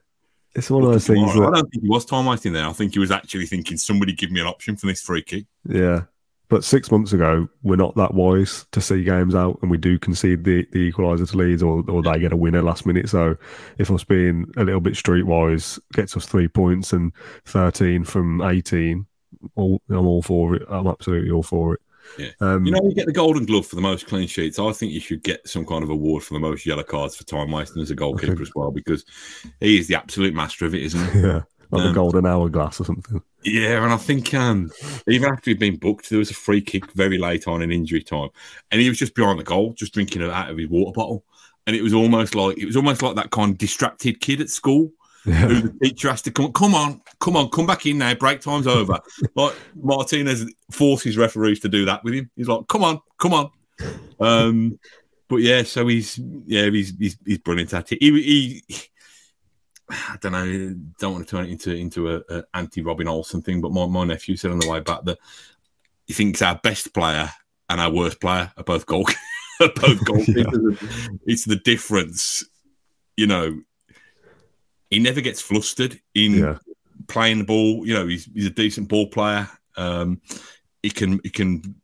[0.55, 1.33] It's one of those things.
[1.33, 2.67] That, I don't think he was time wasting there.
[2.67, 5.47] I think he was actually thinking somebody give me an option for this free kick.
[5.67, 6.03] Yeah,
[6.49, 9.99] but six months ago, we're not that wise to see games out, and we do
[9.99, 13.09] concede the, the equaliser to Leeds, or, or they get a winner last minute.
[13.09, 13.37] So,
[13.79, 17.13] if us being a little bit streetwise gets us three points and
[17.47, 19.07] 13 from 18,
[19.55, 20.63] all, I'm all for it.
[20.69, 21.81] I'm absolutely all for it.
[22.19, 22.31] Yeah.
[22.41, 24.59] Um, you know, you get the golden glove for the most clean sheets.
[24.59, 27.25] I think you should get some kind of award for the most yellow cards for
[27.25, 29.07] time wasting as a goalkeeper as well, because
[29.61, 31.21] he is the absolute master of it, isn't he?
[31.27, 33.23] Yeah like um, the golden hourglass or something.
[33.43, 34.71] Yeah, and I think um,
[35.07, 38.03] even after he'd been booked, there was a free kick very late on in injury
[38.03, 38.31] time,
[38.71, 41.25] and he was just behind the goal, just drinking it out of his water bottle,
[41.67, 44.51] and it was almost like it was almost like that kind of distracted kid at
[44.51, 44.91] school.
[45.27, 45.35] Yeah.
[45.35, 48.15] Who the teacher has to come, come on, come on, come back in now.
[48.15, 48.99] Break time's over.
[49.35, 52.31] like Martinez forces referees to do that with him.
[52.37, 53.51] He's like, come on, come on.
[54.21, 54.79] Um,
[55.29, 57.99] but yeah, so he's yeah, he's he's, he's brilliant at it.
[58.01, 58.89] He, he
[59.91, 63.43] I don't know, don't want to turn it into into a, a anti Robin Olsen
[63.43, 65.19] thing, but my, my nephew said on the way back that
[66.07, 67.31] he thinks our best player
[67.69, 69.07] and our worst player are both goal
[69.59, 69.71] both
[70.05, 70.83] goalkeepers.
[70.83, 71.19] yeah.
[71.25, 72.45] It's the difference,
[73.17, 73.61] you know.
[74.91, 76.59] He never gets flustered in yeah.
[77.09, 77.87] playing the ball.
[77.87, 79.49] You know, he's he's a decent ball player.
[79.77, 80.21] Um,
[80.83, 81.75] he can he can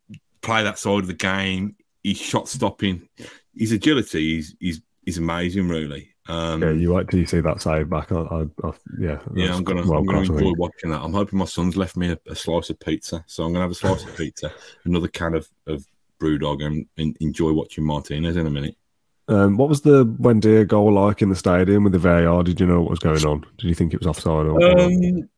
[0.43, 1.77] play that side of the game.
[2.03, 3.09] He's shot stopping.
[3.57, 6.10] his agility is is is amazing, really.
[6.31, 8.12] Um, yeah, you you see that save back.
[8.12, 11.03] I, I, I, yeah, yeah, I'm gonna, I'm gonna enjoy watching that.
[11.03, 13.73] I'm hoping my son's left me a, a, slice of pizza, so I'm gonna have
[13.73, 14.53] a slice of pizza,
[14.85, 15.85] another can of of
[16.21, 18.77] BrewDog, and, and enjoy watching Martinez in a minute.
[19.27, 22.45] Um, what was the Buendia goal like in the stadium with the VAR?
[22.45, 23.45] Did you know what was going on?
[23.59, 24.47] Did you think it was offside?
[24.47, 25.29] Or um,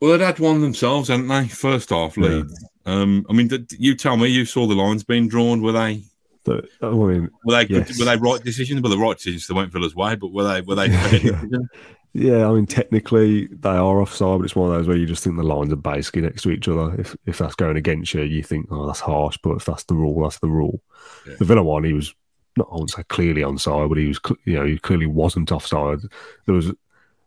[0.00, 1.46] well, they'd had one themselves, hadn't they?
[1.46, 2.46] First half lead.
[2.48, 2.92] Yeah.
[2.92, 5.62] Um, I mean, did, you tell me you saw the lines being drawn.
[5.62, 6.02] Were they?
[6.44, 7.98] The, I mean, were they yes.
[7.98, 8.80] were they right decisions?
[8.80, 9.46] Were the right decisions?
[9.46, 10.88] They went Villa's way, but were they were they?
[12.12, 15.22] yeah, I mean, technically they are offside, but it's one of those where you just
[15.22, 16.98] think the lines are basically next to each other.
[16.98, 19.38] If if that's going against you, you think, oh, that's harsh.
[19.42, 20.80] But if that's the rule, that's the rule.
[21.26, 21.34] Yeah.
[21.38, 22.14] The Villa one, he was
[22.56, 26.00] not I wouldn't say clearly onside, but he was you know he clearly wasn't offside.
[26.46, 26.72] There was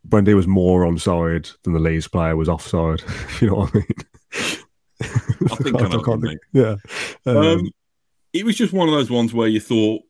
[0.08, 3.02] Buendia was more onside than the Leeds player was offside.
[3.42, 3.86] you know what I mean?
[5.52, 6.76] I think I, I can't think, yeah.
[7.26, 7.70] Um, um,
[8.34, 10.02] it was just one of those ones where you thought,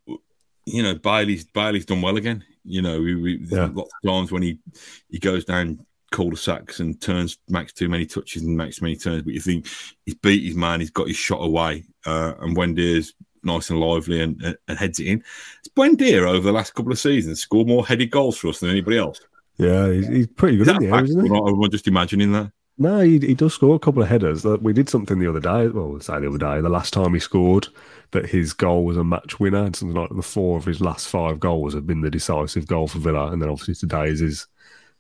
[0.66, 2.44] you know, Bailey's Bailey's done well again.
[2.66, 3.70] You know, we, we, yeah.
[3.74, 4.60] lots of times when he
[5.10, 9.24] he goes down cul-de-sacs and turns makes too many touches and makes too many turns,
[9.24, 9.68] but you think
[10.06, 14.22] he's beat his man, he's got his shot away, uh, and Buendia's nice and lively
[14.22, 15.24] and, and, and heads it in.
[15.60, 18.70] It's Buendia over the last couple of seasons scored more headed goals for us than
[18.70, 19.20] anybody else.
[19.58, 20.68] Yeah, he's, he's pretty good.
[20.68, 21.32] Is that fact, isn't he?
[21.32, 22.52] Or am just imagining that?
[22.78, 24.44] No, he, he does score a couple of headers.
[24.46, 25.68] We did something the other day.
[25.68, 27.68] Well, say the other day, the last time he scored,
[28.12, 29.64] that his goal was a match winner.
[29.64, 32.88] And something like the four of his last five goals have been the decisive goal
[32.88, 34.48] for Villa, and then obviously today's is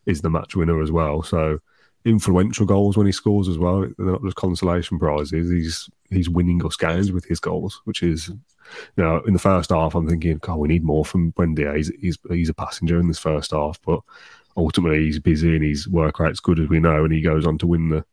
[0.05, 1.23] is the match winner as well.
[1.23, 1.59] So
[2.05, 3.81] influential goals when he scores as well.
[3.81, 5.49] They're not just consolation prizes.
[5.49, 9.71] He's he's winning us games with his goals, which is you know in the first
[9.71, 11.75] half I'm thinking, God, we need more from Buendia.
[11.75, 14.01] He's he's he's a passenger in this first half, but
[14.57, 17.57] ultimately he's busy and his work rate's good as we know, and he goes on
[17.59, 18.05] to win the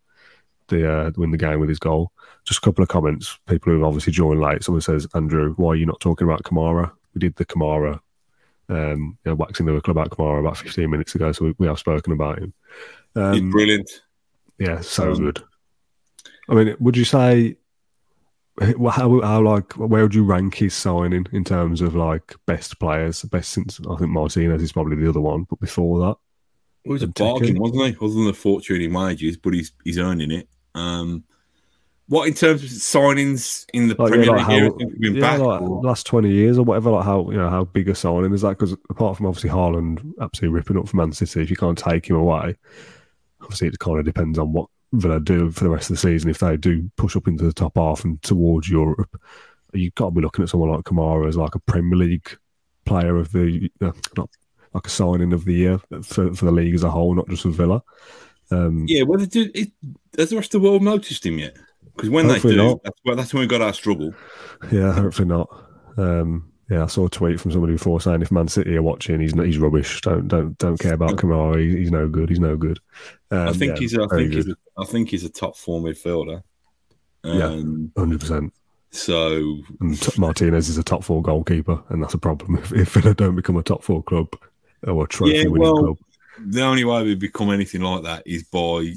[0.69, 2.13] the uh, win the game with his goal.
[2.45, 3.39] Just a couple of comments.
[3.47, 4.65] People who've obviously joined late.
[4.65, 6.91] Someone says, Andrew, why are you not talking about Kamara?
[7.15, 8.01] We did the Kamara,
[8.69, 11.67] um, you know, waxing the club about Kamara about 15 minutes ago, so we, we
[11.67, 12.55] have spoken about him.
[13.17, 13.91] Um, He's brilliant.
[14.59, 15.43] Yeah, so um, good.
[16.49, 17.57] I mean, would you say
[18.61, 23.23] how, how like where would you rank his signing in terms of like best players?
[23.23, 26.17] Best since I think Martinez is probably the other one, but before that,
[26.85, 27.97] well, was a bargain, wasn't he?
[28.05, 30.49] Other than the fortune in wages, but he's he's earning it.
[30.75, 31.25] Um,
[32.11, 34.73] what in terms of signings in the like, Premier yeah, like League?
[34.73, 36.91] How, yeah, back, like last twenty years or whatever.
[36.91, 38.59] Like how you know how big a signing is that?
[38.59, 42.09] Because apart from obviously Haaland absolutely ripping up for Man City, if you can't take
[42.09, 42.57] him away,
[43.43, 46.31] obviously it kind of depends on what Villa do for the rest of the season.
[46.31, 49.21] If they do push up into the top half and towards Europe,
[49.73, 52.37] you've got to be looking at someone like Kamara as like a Premier League
[52.87, 54.31] player of the uh, not
[54.73, 57.43] like a signing of the year for, for the league as a whole, not just
[57.43, 57.83] for Villa.
[58.51, 59.71] Um, yeah, well, did, it,
[60.17, 61.57] has the rest of the world noticed him yet?
[61.95, 64.15] Because when they do, that's, well, that's when we got our struggle.
[64.73, 65.49] Yeah, hopefully not.
[65.97, 69.21] Um, yeah, I saw a tweet from somebody before saying if Man City are watching,
[69.21, 70.01] he's he's rubbish.
[70.03, 71.59] Don't don't don't care about Kamara.
[71.59, 72.29] He, he's no good.
[72.29, 72.79] He's no good.
[73.33, 73.95] Um, I think yeah, he's.
[73.95, 74.47] A, I think good.
[74.47, 74.49] he's.
[74.49, 76.43] A, I think he's a top four midfielder.
[77.25, 78.53] Um, yeah, hundred percent.
[78.93, 83.15] So and Martinez is a top four goalkeeper, and that's a problem if, if Villa
[83.15, 84.29] don't become a top four club
[84.87, 85.99] or trophy yeah, winning well, club.
[86.47, 88.95] The only way we become anything like that is by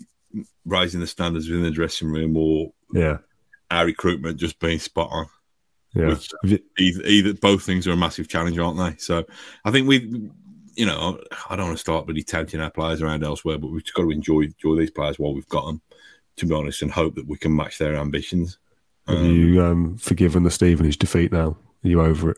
[0.65, 3.17] raising the standards within the dressing room, or yeah,
[3.71, 5.27] our recruitment just being spot on.
[5.93, 6.15] Yeah,
[6.79, 8.97] either, either both things are a massive challenge, aren't they?
[8.97, 9.25] So
[9.63, 10.29] I think we,
[10.75, 13.83] you know, I don't want to start really touting our players around elsewhere, but we've
[13.83, 15.81] just got to enjoy enjoy these players while we've got them,
[16.37, 18.57] to be honest, and hope that we can match their ambitions.
[19.07, 21.57] Have um, you um, forgiven the Stevenage defeat now?
[21.83, 22.37] Are you over it?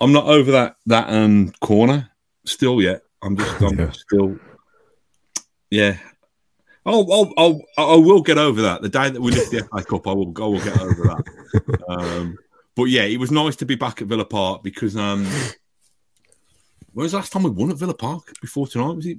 [0.00, 2.10] I'm not over that that um, corner
[2.44, 3.02] still yet.
[3.22, 3.90] I'm just I'm yeah.
[3.92, 4.38] still,
[5.70, 5.96] yeah.
[6.86, 8.82] I'll, I'll, I'll, I will get over that.
[8.82, 11.24] The day that we lift the FA Cup, I will, I will get over that.
[11.88, 12.36] Um,
[12.74, 15.24] but yeah, it was nice to be back at Villa Park because um,
[16.92, 18.32] when was the last time we won at Villa Park?
[18.40, 19.18] Before tonight, was it?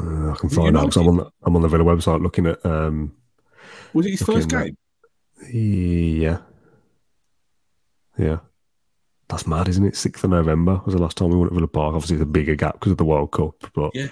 [0.00, 2.46] Uh, I can find out because I'm on the, I'm on the Villa website looking
[2.46, 2.64] at.
[2.64, 3.16] Um,
[3.92, 4.76] was it his first game?
[5.50, 6.38] Yeah,
[8.16, 8.38] yeah.
[9.28, 9.96] That's mad, isn't it?
[9.96, 11.94] Sixth of November was the last time we won at Villa Park.
[11.94, 14.08] Obviously, it's a bigger gap because of the World Cup, but yeah,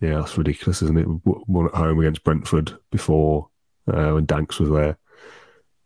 [0.00, 1.06] yeah, that's ridiculous, isn't it?
[1.24, 3.48] Won at home against Brentford before
[3.86, 4.96] uh, when Danks was there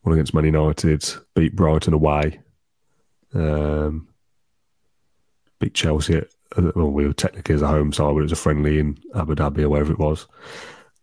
[0.04, 2.40] won against Man United, beat Brighton away,
[3.34, 4.08] um,
[5.58, 6.16] beat Chelsea.
[6.16, 6.28] At,
[6.76, 9.34] well, we were technically as a home side, but it was a friendly in Abu
[9.34, 10.26] Dhabi or wherever it was.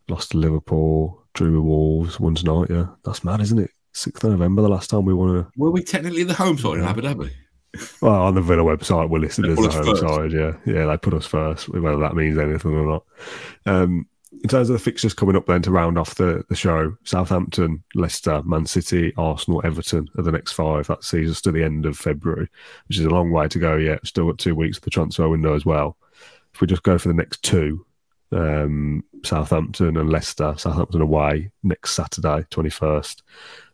[0.08, 2.70] Lost to Liverpool, drew with Wolves, won tonight.
[2.70, 3.72] Yeah, that's mad, isn't it?
[3.94, 5.38] Sixth of November, the last time we won.
[5.38, 5.48] A...
[5.58, 7.32] Were we technically the home side in Abu Dhabi?
[8.02, 10.02] Well, on the Villa website, we're listed as the home first.
[10.02, 10.32] side.
[10.32, 13.06] Yeah, yeah, they put us first, whether that means anything or not.
[13.66, 14.08] Um,
[14.44, 17.84] in terms of the fixtures coming up, then to round off the, the show, Southampton,
[17.96, 20.88] Leicester, Man City, Arsenal, Everton are the next five.
[20.88, 22.48] That sees us to the end of February,
[22.88, 24.06] which is a long way to go yet.
[24.08, 25.98] Still got two weeks of the transfer window as well.
[26.54, 27.86] If we just go for the next two,
[28.32, 33.22] um, Southampton and Leicester, Southampton away next Saturday, 21st,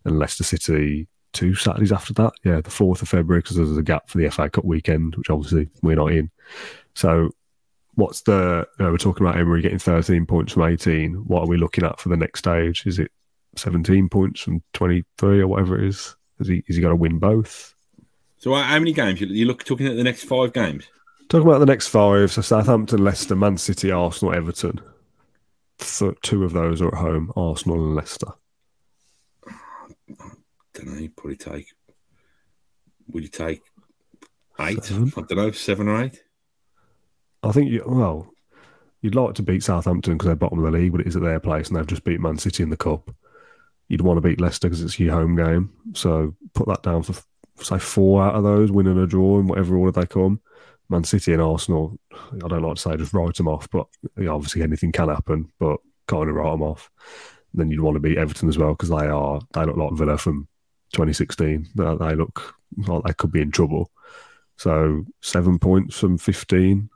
[0.05, 2.33] and Leicester City two Saturdays after that.
[2.43, 5.29] Yeah, the 4th of February, because there's a gap for the FA Cup weekend, which
[5.29, 6.31] obviously we're not in.
[6.95, 7.29] So
[7.95, 11.47] what's the you know, we're talking about Emery getting 13 points from 18 what are
[11.47, 12.85] we looking at for the next stage?
[12.85, 13.11] Is it
[13.55, 16.15] 17 points from 23 or whatever it is?
[16.39, 17.75] Has he, has he got to win both?
[18.37, 19.19] So uh, how many games?
[19.19, 20.87] You look talking at the next five games?
[21.29, 24.79] Talking about the next five so Southampton Leicester Man City Arsenal Everton.
[25.79, 28.31] So two of those are at home Arsenal and Leicester
[30.77, 31.67] don't know you probably take
[33.09, 33.61] would you take
[34.59, 35.11] eight seven?
[35.17, 36.21] I don't know seven or eight
[37.43, 38.33] I think you, well,
[39.01, 41.21] you'd like to beat Southampton because they're bottom of the league, but it is at
[41.21, 43.13] their place and they've just beat Man City in the cup.
[43.87, 45.71] You'd want to beat Leicester because it's your home game.
[45.93, 47.13] So put that down for
[47.63, 50.41] say four out of those, win winning a draw in whatever order they come.
[50.89, 53.87] Man City and Arsenal, I don't like to say just write them off, but
[54.17, 56.89] you know, obviously anything can happen, but kind of write them off.
[57.53, 59.93] And then you'd want to beat Everton as well because they are they look like
[59.93, 60.47] Villa from
[60.93, 61.67] 2016.
[61.75, 62.55] They, look
[62.87, 63.91] like they could be in trouble.
[64.57, 66.89] So seven points from 15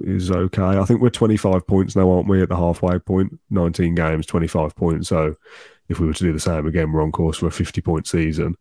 [0.00, 0.62] is okay.
[0.62, 3.38] I think we're 25 points now, aren't we, at the halfway point?
[3.50, 5.08] 19 games, 25 points.
[5.08, 5.36] So
[5.88, 8.06] if we were to do the same again, we're on course for a 50 point
[8.06, 8.56] season.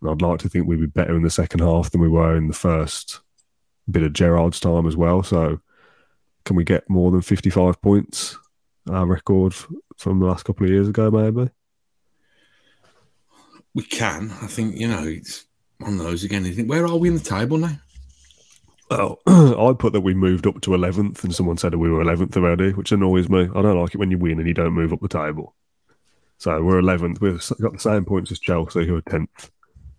[0.00, 2.36] And I'd like to think we'd be better in the second half than we were
[2.36, 3.20] in the first
[3.90, 5.22] bit of Gerrard's time as well.
[5.22, 5.60] So
[6.44, 8.36] can we get more than 55 points?
[8.90, 9.54] Our record
[9.96, 11.50] from the last couple of years ago, maybe?
[13.76, 14.32] We can.
[14.40, 15.44] I think, you know, it's
[15.84, 16.46] on those again.
[16.46, 17.78] You think, where are we in the table now?
[18.90, 22.02] Oh, I put that we moved up to 11th, and someone said that we were
[22.02, 23.42] 11th already, which annoys me.
[23.54, 25.54] I don't like it when you win and you don't move up the table.
[26.38, 27.20] So we're 11th.
[27.20, 29.50] We've got the same points as Chelsea, who are 10th.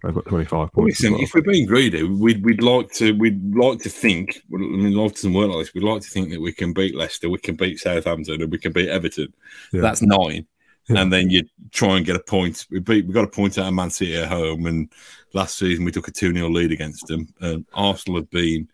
[0.02, 1.00] They've got 25 points.
[1.00, 1.22] Listen, well.
[1.22, 4.42] if we're being greedy, we'd, we'd like to we'd like to think.
[4.52, 5.74] I mean, life doesn't work like this.
[5.76, 8.58] We'd like to think that we can beat Leicester, we can beat Southampton, and we
[8.58, 9.34] can beat Everton.
[9.72, 9.82] Yeah.
[9.82, 10.48] That's nine.
[10.90, 12.66] And then you try and get a point.
[12.72, 13.06] We beat.
[13.06, 14.90] We got a point out of Man City at home, and
[15.34, 17.28] last season we took a two 0 lead against them.
[17.42, 18.70] And Arsenal have been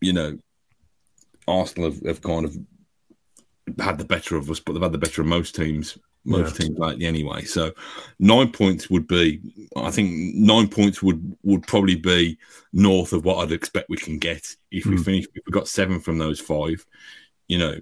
[0.00, 0.38] you know,
[1.46, 2.56] Arsenal have, have, kind of
[3.78, 6.66] had the better of us, but they've had the better of most teams, most yeah.
[6.66, 7.44] teams lately anyway.
[7.44, 7.72] So
[8.18, 9.40] nine points would be,
[9.76, 12.38] I think, nine points would would probably be
[12.72, 15.04] north of what I'd expect we can get if we mm.
[15.04, 15.26] finish.
[15.34, 16.84] If we got seven from those five,
[17.48, 17.76] you know.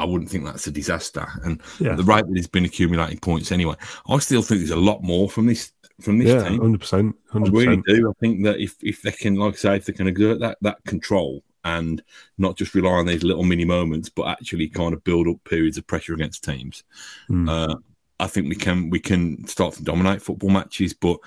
[0.00, 1.26] I wouldn't think that's a disaster.
[1.44, 1.94] And yeah.
[1.94, 3.74] the rate that he's been accumulating points anyway,
[4.08, 6.60] I still think there's a lot more from this from this yeah, team.
[6.60, 7.16] Hundred percent.
[7.34, 8.08] I really do.
[8.08, 10.56] I think that if if they can, like I say, if they can exert that
[10.62, 12.02] that control and
[12.38, 15.76] not just rely on these little mini moments, but actually kind of build up periods
[15.76, 16.82] of pressure against teams,
[17.28, 17.46] mm.
[17.46, 17.76] uh,
[18.18, 20.94] I think we can we can start to dominate football matches.
[20.94, 21.18] But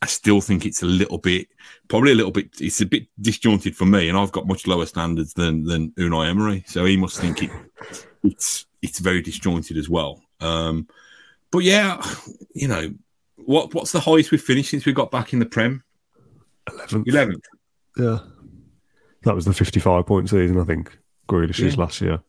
[0.00, 1.48] I still think it's a little bit,
[1.88, 4.86] probably a little bit, it's a bit disjointed for me, and I've got much lower
[4.86, 7.50] standards than than Unai Emery, so he must think it,
[8.22, 10.22] it's it's very disjointed as well.
[10.40, 10.88] Um,
[11.50, 12.02] but yeah,
[12.54, 12.92] you know,
[13.36, 15.82] what what's the highest we've finished since we got back in the Prem?
[16.70, 17.08] Eleventh.
[17.08, 17.44] Eleventh.
[17.96, 18.18] Yeah,
[19.22, 20.58] that was the fifty-five point season.
[20.58, 20.96] I think
[21.28, 21.80] Grealish's yeah.
[21.80, 22.20] last year.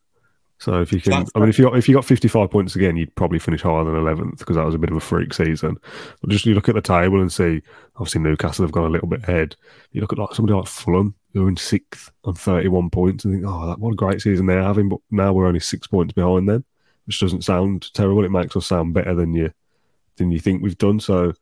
[0.58, 2.76] So if you can, That's I mean, if you got if you got fifty-five points
[2.76, 5.34] again, you'd probably finish higher than eleventh because that was a bit of a freak
[5.34, 5.76] season.
[6.20, 7.60] But just you look at the table and see,
[7.96, 9.56] obviously Newcastle have gone a little bit ahead.
[9.92, 13.34] You look at like somebody like Fulham who are in sixth on thirty-one points and
[13.34, 14.88] think, oh, that, what a great season they're having.
[14.88, 16.64] But now we're only six points behind them,
[17.06, 18.24] which doesn't sound terrible.
[18.24, 19.52] It makes us sound better than you
[20.16, 21.00] than you think we've done.
[21.00, 21.34] So,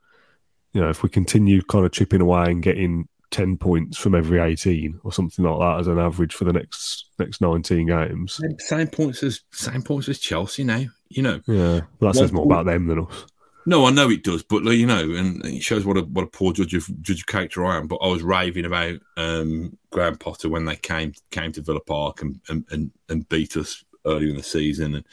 [0.72, 4.40] you know, if we continue kind of chipping away and getting ten points from every
[4.40, 8.88] eighteen or something like that as an average for the next next nineteen games, same
[8.88, 10.84] points as same points as Chelsea now.
[11.10, 13.26] You know, yeah, well, that says more about them than us.
[13.64, 16.28] No, I know it does, but you know, and it shows what a what a
[16.28, 17.86] poor judge of judge of character I am.
[17.86, 22.22] But I was raving about um, Graham Potter when they came came to Villa Park
[22.22, 24.96] and and, and, and beat us earlier in the season.
[24.96, 25.04] And,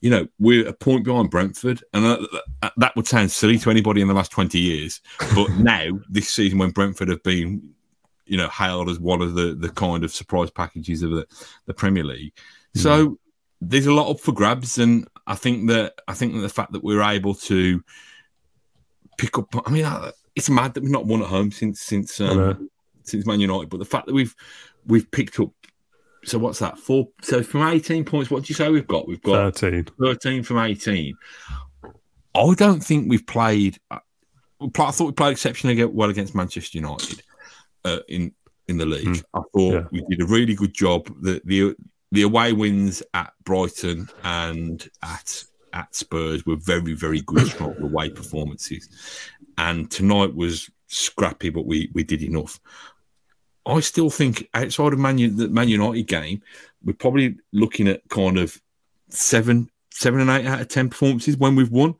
[0.00, 1.82] you know, we're a point behind Brentford.
[1.92, 5.00] And that, that would sound silly to anybody in the last 20 years.
[5.34, 7.74] But now, this season, when Brentford have been,
[8.26, 11.26] you know, hailed as one of the, the kind of surprise packages of the,
[11.66, 12.34] the Premier League.
[12.76, 12.80] Mm.
[12.80, 13.18] So
[13.60, 14.78] there's a lot up for grabs.
[14.78, 17.82] And I think that, I think that the fact that we're able to
[19.18, 19.86] pick up, I mean,
[20.34, 22.68] it's mad that we've not won at home since, since, um,
[23.04, 24.34] since Man United, but the fact that we've,
[24.86, 25.50] we've picked up
[26.24, 26.78] so what's that?
[26.78, 27.08] Four.
[27.22, 29.06] So from eighteen points, what do you say we've got?
[29.08, 29.86] We've got thirteen.
[30.00, 31.16] Thirteen from eighteen.
[32.34, 33.78] I don't think we've played.
[33.90, 34.00] I
[34.60, 37.22] thought we played exceptionally well against Manchester United
[37.84, 38.32] uh, in
[38.66, 39.06] in the league.
[39.06, 39.24] Mm.
[39.34, 39.84] I thought yeah.
[39.90, 41.06] we did a really good job.
[41.22, 41.76] The the
[42.12, 48.10] the away wins at Brighton and at at Spurs were very, very good strong away
[48.10, 48.88] performances.
[49.58, 52.60] And tonight was scrappy, but we we did enough.
[53.66, 56.42] I still think outside of Man, the Man United game,
[56.82, 58.60] we're probably looking at kind of
[59.10, 61.94] seven, seven and eight out of ten performances when we've won.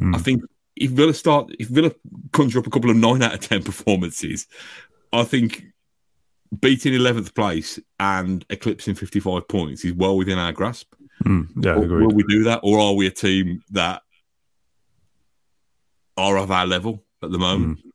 [0.00, 0.16] Mm.
[0.16, 0.42] I think
[0.76, 1.92] if Villa start, if Villa
[2.32, 4.46] conjure up a couple of nine out of ten performances,
[5.12, 5.64] I think
[6.58, 10.94] beating eleventh place and eclipsing fifty-five points is well within our grasp.
[11.24, 14.02] Mm, yeah, Will, will we do that, or are we a team that
[16.16, 17.78] are of our level at the moment?
[17.78, 17.90] Mm.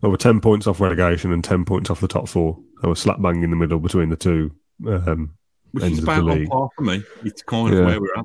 [0.00, 2.58] Well, we're 10 points off relegation and 10 points off the top four.
[2.80, 4.50] So we're slap bang in the middle between the two.
[4.86, 5.34] Um,
[5.72, 7.02] Which End is about on par for me.
[7.22, 8.24] It's kind of where we're at.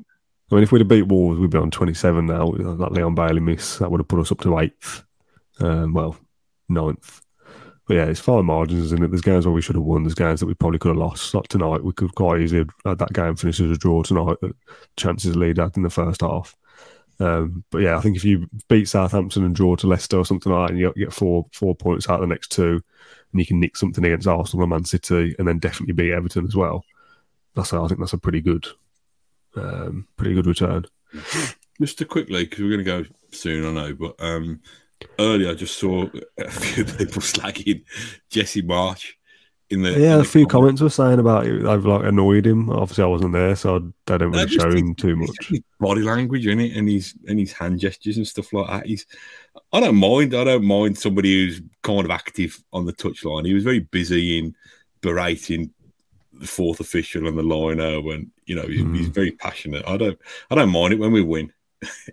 [0.50, 2.52] I mean, if we'd have beat Wolves, we'd be on 27 now.
[2.52, 5.04] That Leon Bailey miss, that would have put us up to eighth.
[5.60, 6.16] Um, well,
[6.68, 7.20] ninth.
[7.86, 9.10] But yeah, it's fine margins, isn't it?
[9.10, 10.02] There's games where we should have won.
[10.02, 11.32] There's games that we probably could have lost.
[11.34, 14.38] Like tonight, we could quite easily have had that game finish as a draw tonight.
[14.96, 16.56] Chances lead out in the first half.
[17.18, 20.52] Um, but yeah, I think if you beat Southampton and draw to Leicester or something
[20.52, 22.82] like that, and you get four four points out of the next two,
[23.32, 26.44] and you can nick something against Arsenal and Man City, and then definitely beat Everton
[26.44, 26.84] as well.
[27.54, 28.66] That's I think that's a pretty good,
[29.54, 30.86] um, pretty good return.
[31.80, 34.60] Just to quickly, because we're going to go soon, I know, but um,
[35.18, 36.06] earlier I just saw
[36.38, 37.84] a few people slagging
[38.30, 39.12] Jesse Marsch
[39.70, 39.90] in the.
[39.92, 40.80] Yeah, in a few comments.
[40.80, 41.66] comments were saying about it.
[41.66, 42.70] I've like annoyed him.
[42.70, 43.76] Obviously, I wasn't there, so
[44.08, 45.52] I don't really show him too much.
[45.80, 48.86] body language in it, and his and his hand gestures and stuff like that.
[48.86, 49.06] He's,
[49.72, 50.34] I don't mind.
[50.34, 53.46] I don't mind somebody who's kind of active on the touchline.
[53.46, 54.54] He was very busy in
[55.00, 55.70] berating
[56.32, 58.96] the fourth official and the liner, and you know he's, Mm.
[58.96, 59.82] he's very passionate.
[59.86, 60.18] I don't,
[60.50, 61.52] I don't mind it when we win.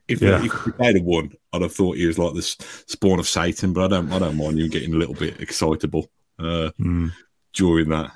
[0.07, 0.43] If, Yeah.
[0.43, 3.73] if they'd have won, I'd have thought he was like the spawn of Satan.
[3.73, 6.09] But I don't, I don't mind you getting a little bit excitable
[6.39, 7.11] uh, Mm.
[7.53, 8.11] during that.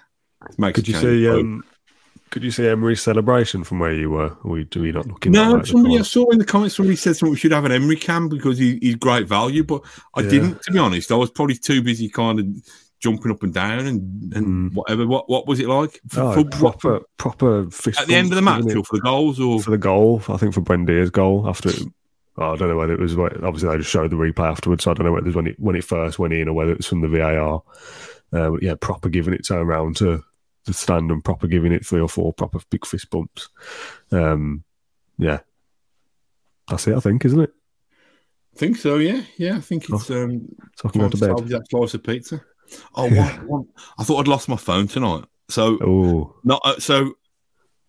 [0.74, 1.28] Could you see?
[1.28, 1.64] Um,
[2.30, 4.36] could you see Emery's celebration from where you were?
[4.44, 5.32] Or do we not looking?
[5.32, 7.96] No, somebody I saw in the comments somebody said something we should have an Emery
[7.96, 9.82] cam because he, he's great value, but
[10.14, 10.30] I Yeah.
[10.30, 11.12] didn't to be honest.
[11.12, 12.48] I was probably too busy kind of
[13.00, 14.74] jumping up and down and, and Mm.
[14.74, 15.06] whatever.
[15.08, 16.00] What what was it like?
[16.10, 19.02] For- Oh, for- proper, proper fist at the end of the match or for the
[19.02, 20.22] goals or for the goal.
[20.30, 21.70] I think for Buendia's goal after.
[21.70, 21.82] It,
[22.38, 24.92] oh, I don't know whether it was obviously they just showed the replay afterwards, so
[24.92, 26.72] I don't know whether it was when it when it first went in or whether
[26.72, 27.62] it was from the VAR.
[28.34, 30.24] Uh, but yeah, proper giving it turn around to
[30.66, 33.48] the stand and proper giving it three or four proper big fist bumps.
[34.12, 34.64] Um,
[35.18, 35.40] yeah,
[36.68, 36.96] that's it.
[36.96, 37.52] I think, isn't it?
[38.56, 38.98] I think so.
[38.98, 39.56] Yeah, yeah.
[39.58, 40.48] I think it's um.
[40.76, 41.48] So I can go to bed.
[41.50, 42.42] that slice of pizza.
[42.96, 43.68] Oh, one, one.
[43.98, 45.26] I thought I'd lost my phone tonight.
[45.50, 47.14] So Oh, Not uh, so.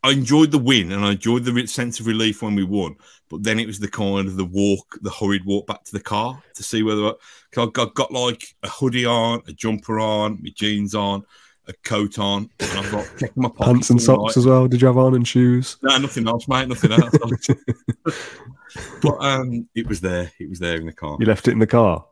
[0.05, 2.95] I enjoyed the win and I enjoyed the sense of relief when we won.
[3.29, 6.01] But then it was the kind of the walk, the hurried walk back to the
[6.01, 7.13] car to see whether I,
[7.57, 11.25] I got, got like a hoodie on, a jumper on, my jeans on,
[11.67, 14.69] a coat on, and I've got checking my pants and socks as well.
[14.69, 15.77] Did you have on and shoes?
[15.83, 16.69] No, nothing else, mate.
[16.69, 17.15] Nothing else.
[19.03, 20.31] but um, it was there.
[20.39, 21.17] It was there in the car.
[21.21, 22.07] You left it in the car.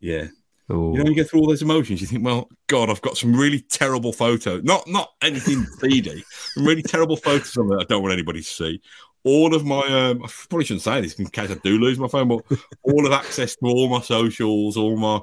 [0.00, 0.28] Yeah.
[0.72, 2.00] Oh, You know, you go through all those emotions.
[2.00, 4.62] You think, well, God, I've got some really terrible photos.
[4.64, 6.24] Not not anything seedy.
[6.54, 7.80] Some really terrible photos of it.
[7.80, 8.80] I don't want anybody to see.
[9.24, 12.08] All of my, um, I probably shouldn't say this in case I do lose my
[12.08, 12.44] phone, but
[12.82, 15.20] all of access to all my socials, all my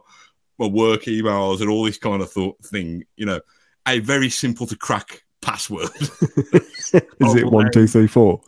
[0.57, 3.03] my work emails, and all this kind of thought thing.
[3.17, 3.41] You know,
[3.87, 5.89] a very simple to crack password.
[5.99, 8.41] is it Oh, one, two, three, four?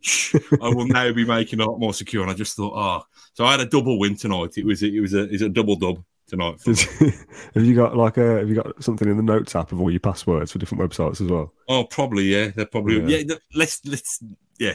[0.00, 0.52] Shh, shh.
[0.62, 2.22] I will now be making a lot more secure.
[2.22, 4.56] And I just thought, oh, so I had a double win tonight.
[4.58, 6.60] It was it was a it's a double dub tonight.
[6.64, 6.78] Did-
[7.54, 8.38] have you got like a?
[8.38, 11.20] Have you got something in the notes app of all your passwords for different websites
[11.20, 11.52] as well?
[11.68, 12.48] Oh, probably yeah.
[12.54, 13.22] They're probably Yeah.
[13.26, 13.34] yeah.
[13.54, 14.22] let's let's
[14.58, 14.74] yeah.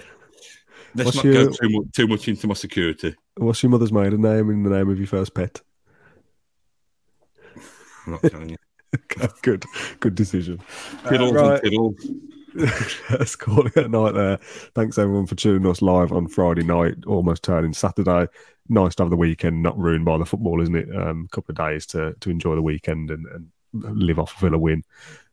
[0.95, 3.15] Let's What's not your- go too much too much into my security.
[3.37, 5.61] What's your mother's maiden name in the name of your first pet?
[8.05, 8.57] I'm not telling you.
[9.41, 9.65] good,
[9.99, 10.61] good decision.
[11.09, 11.53] Tiddles Uh, right.
[11.53, 12.07] and tiddles.
[12.55, 14.37] Let's call it a night there.
[14.75, 18.27] Thanks everyone for tuning us live on Friday night, almost turning Saturday.
[18.69, 20.95] Nice to have the weekend not ruined by the football, isn't it?
[20.95, 24.45] Um, a couple of days to to enjoy the weekend and, and live off a
[24.45, 24.83] Villa win.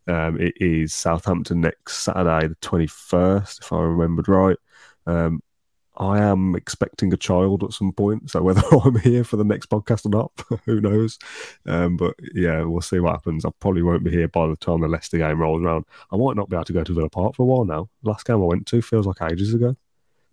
[0.07, 4.57] Um, it is Southampton next Saturday, the twenty first, if I remembered right.
[5.07, 5.43] Um,
[6.01, 9.69] I am expecting a child at some point, so whether I'm here for the next
[9.69, 10.33] podcast or not,
[10.65, 11.19] who knows?
[11.67, 13.45] Um, but yeah, we'll see what happens.
[13.45, 15.85] I probably won't be here by the time the Leicester game rolls around.
[16.11, 17.89] I might not be able to go to Villa Park for a while now.
[18.03, 19.77] Last game I went to feels like ages ago.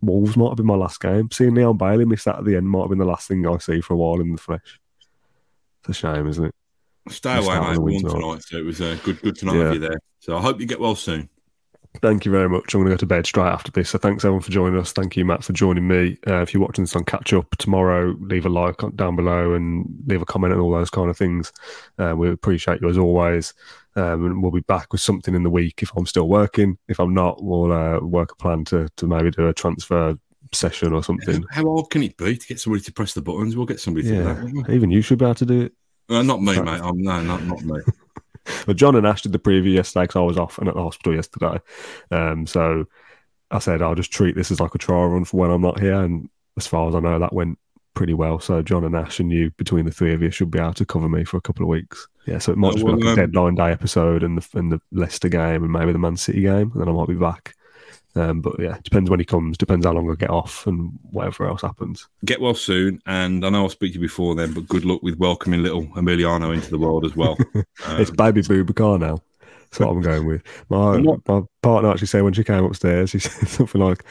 [0.01, 1.29] Wolves might have been my last game.
[1.31, 3.57] Seeing Leon Bailey miss that at the end might have been the last thing I
[3.57, 4.79] see for a while in the flesh.
[5.81, 6.55] It's a shame, isn't it?
[7.09, 7.79] Stay away, mate.
[7.79, 8.13] We tonight.
[8.13, 9.63] tonight, so it was uh, good good to not Yeah.
[9.63, 9.99] have you there.
[10.19, 11.29] So I hope you get well soon.
[12.01, 12.73] Thank you very much.
[12.73, 13.89] I'm going to go to bed straight after this.
[13.89, 14.91] So thanks everyone for joining us.
[14.91, 16.17] Thank you, Mat, for joining me.
[16.27, 19.85] Uh, if you're watching this on catch up tomorrow, leave a like down below and
[20.05, 21.51] leave a comment and all those kind of things.
[21.97, 23.53] Uh, we appreciate you as always.
[23.95, 26.77] Um, and we'll be back with something in the week if I'm still working.
[26.87, 30.17] If I'm not, we'll uh, work a plan to, to maybe do a transfer
[30.53, 31.43] session or something.
[31.49, 33.55] How hard can it be to get somebody to press the buttons?
[33.55, 34.71] We'll get somebody to do that.
[34.71, 35.73] even you should be able to do it.
[36.09, 36.81] Uh, not me, mate.
[36.81, 37.79] I'm, no, not, not me.
[38.65, 40.83] But John and Ash did the preview yesterday because I was off and at the
[40.83, 41.59] hospital yesterday.
[42.11, 42.85] Um, so
[43.51, 45.79] I said I'll just treat this as like a trial run for when I'm not
[45.79, 46.01] here.
[46.01, 47.57] And as far as I know, that went
[47.93, 48.39] pretty well.
[48.39, 50.85] So John and Ash and you, between the three of you, should be able to
[50.85, 52.07] cover me for a couple of weeks.
[52.27, 54.59] Yeah, so it might just be well, like a um, deadline day episode and the
[54.59, 57.15] and the Leicester game and maybe the Man City game, and then I might be
[57.15, 57.55] back.
[58.17, 61.47] Um, but yeah, depends when he comes, depends how long I get off and whatever
[61.47, 62.07] else happens.
[62.25, 62.99] Get well soon.
[63.05, 65.85] And I know I'll speak to you before then, but good luck with welcoming little
[65.87, 67.37] Emiliano into the world as well.
[67.55, 69.21] it's Um, baby Boubacar now.
[69.69, 70.43] That's what I'm going with.
[70.69, 70.97] My
[71.27, 74.03] my partner actually said when she came upstairs, she said something like,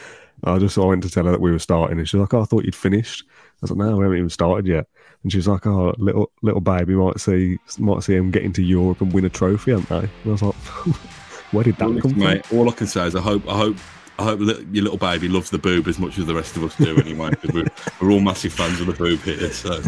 [0.45, 2.43] "I just I went to tell her that we were starting, and she's like, oh,
[2.43, 3.33] I thought you'd finished." I
[3.63, 4.87] was like, "No, we haven't even started yet."
[5.23, 8.63] And she was like, "Oh, little little baby might see might see him get into
[8.63, 10.55] Europe and win a trophy, haven't they?" And I was like,
[11.53, 13.57] "Where did that Well, come from?" mate, all I can say is I hope, I
[13.57, 13.79] hope,
[14.19, 16.65] I hope li- your little baby loves the boob as much as the rest of
[16.65, 16.97] us do.
[16.99, 17.67] Anyway, 'cause we're,
[18.01, 19.51] we're all massive fans of the boob here.
[19.51, 19.83] So,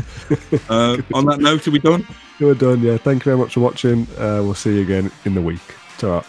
[0.68, 2.06] uh, on that note, are we done?
[2.40, 2.80] We're done.
[2.82, 4.06] Yeah, thank you very much for watching.
[4.18, 5.60] Uh, we'll see you again in the week.
[5.98, 6.22] ta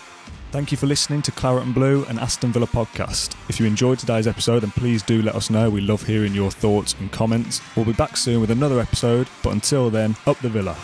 [0.51, 3.35] Thank you for listening to Claret and Blue and Aston Villa podcast.
[3.49, 5.69] If you enjoyed today's episode, then please do let us know.
[5.69, 7.61] We love hearing your thoughts and comments.
[7.75, 10.75] We'll be back soon with another episode, but until then, up the Villa.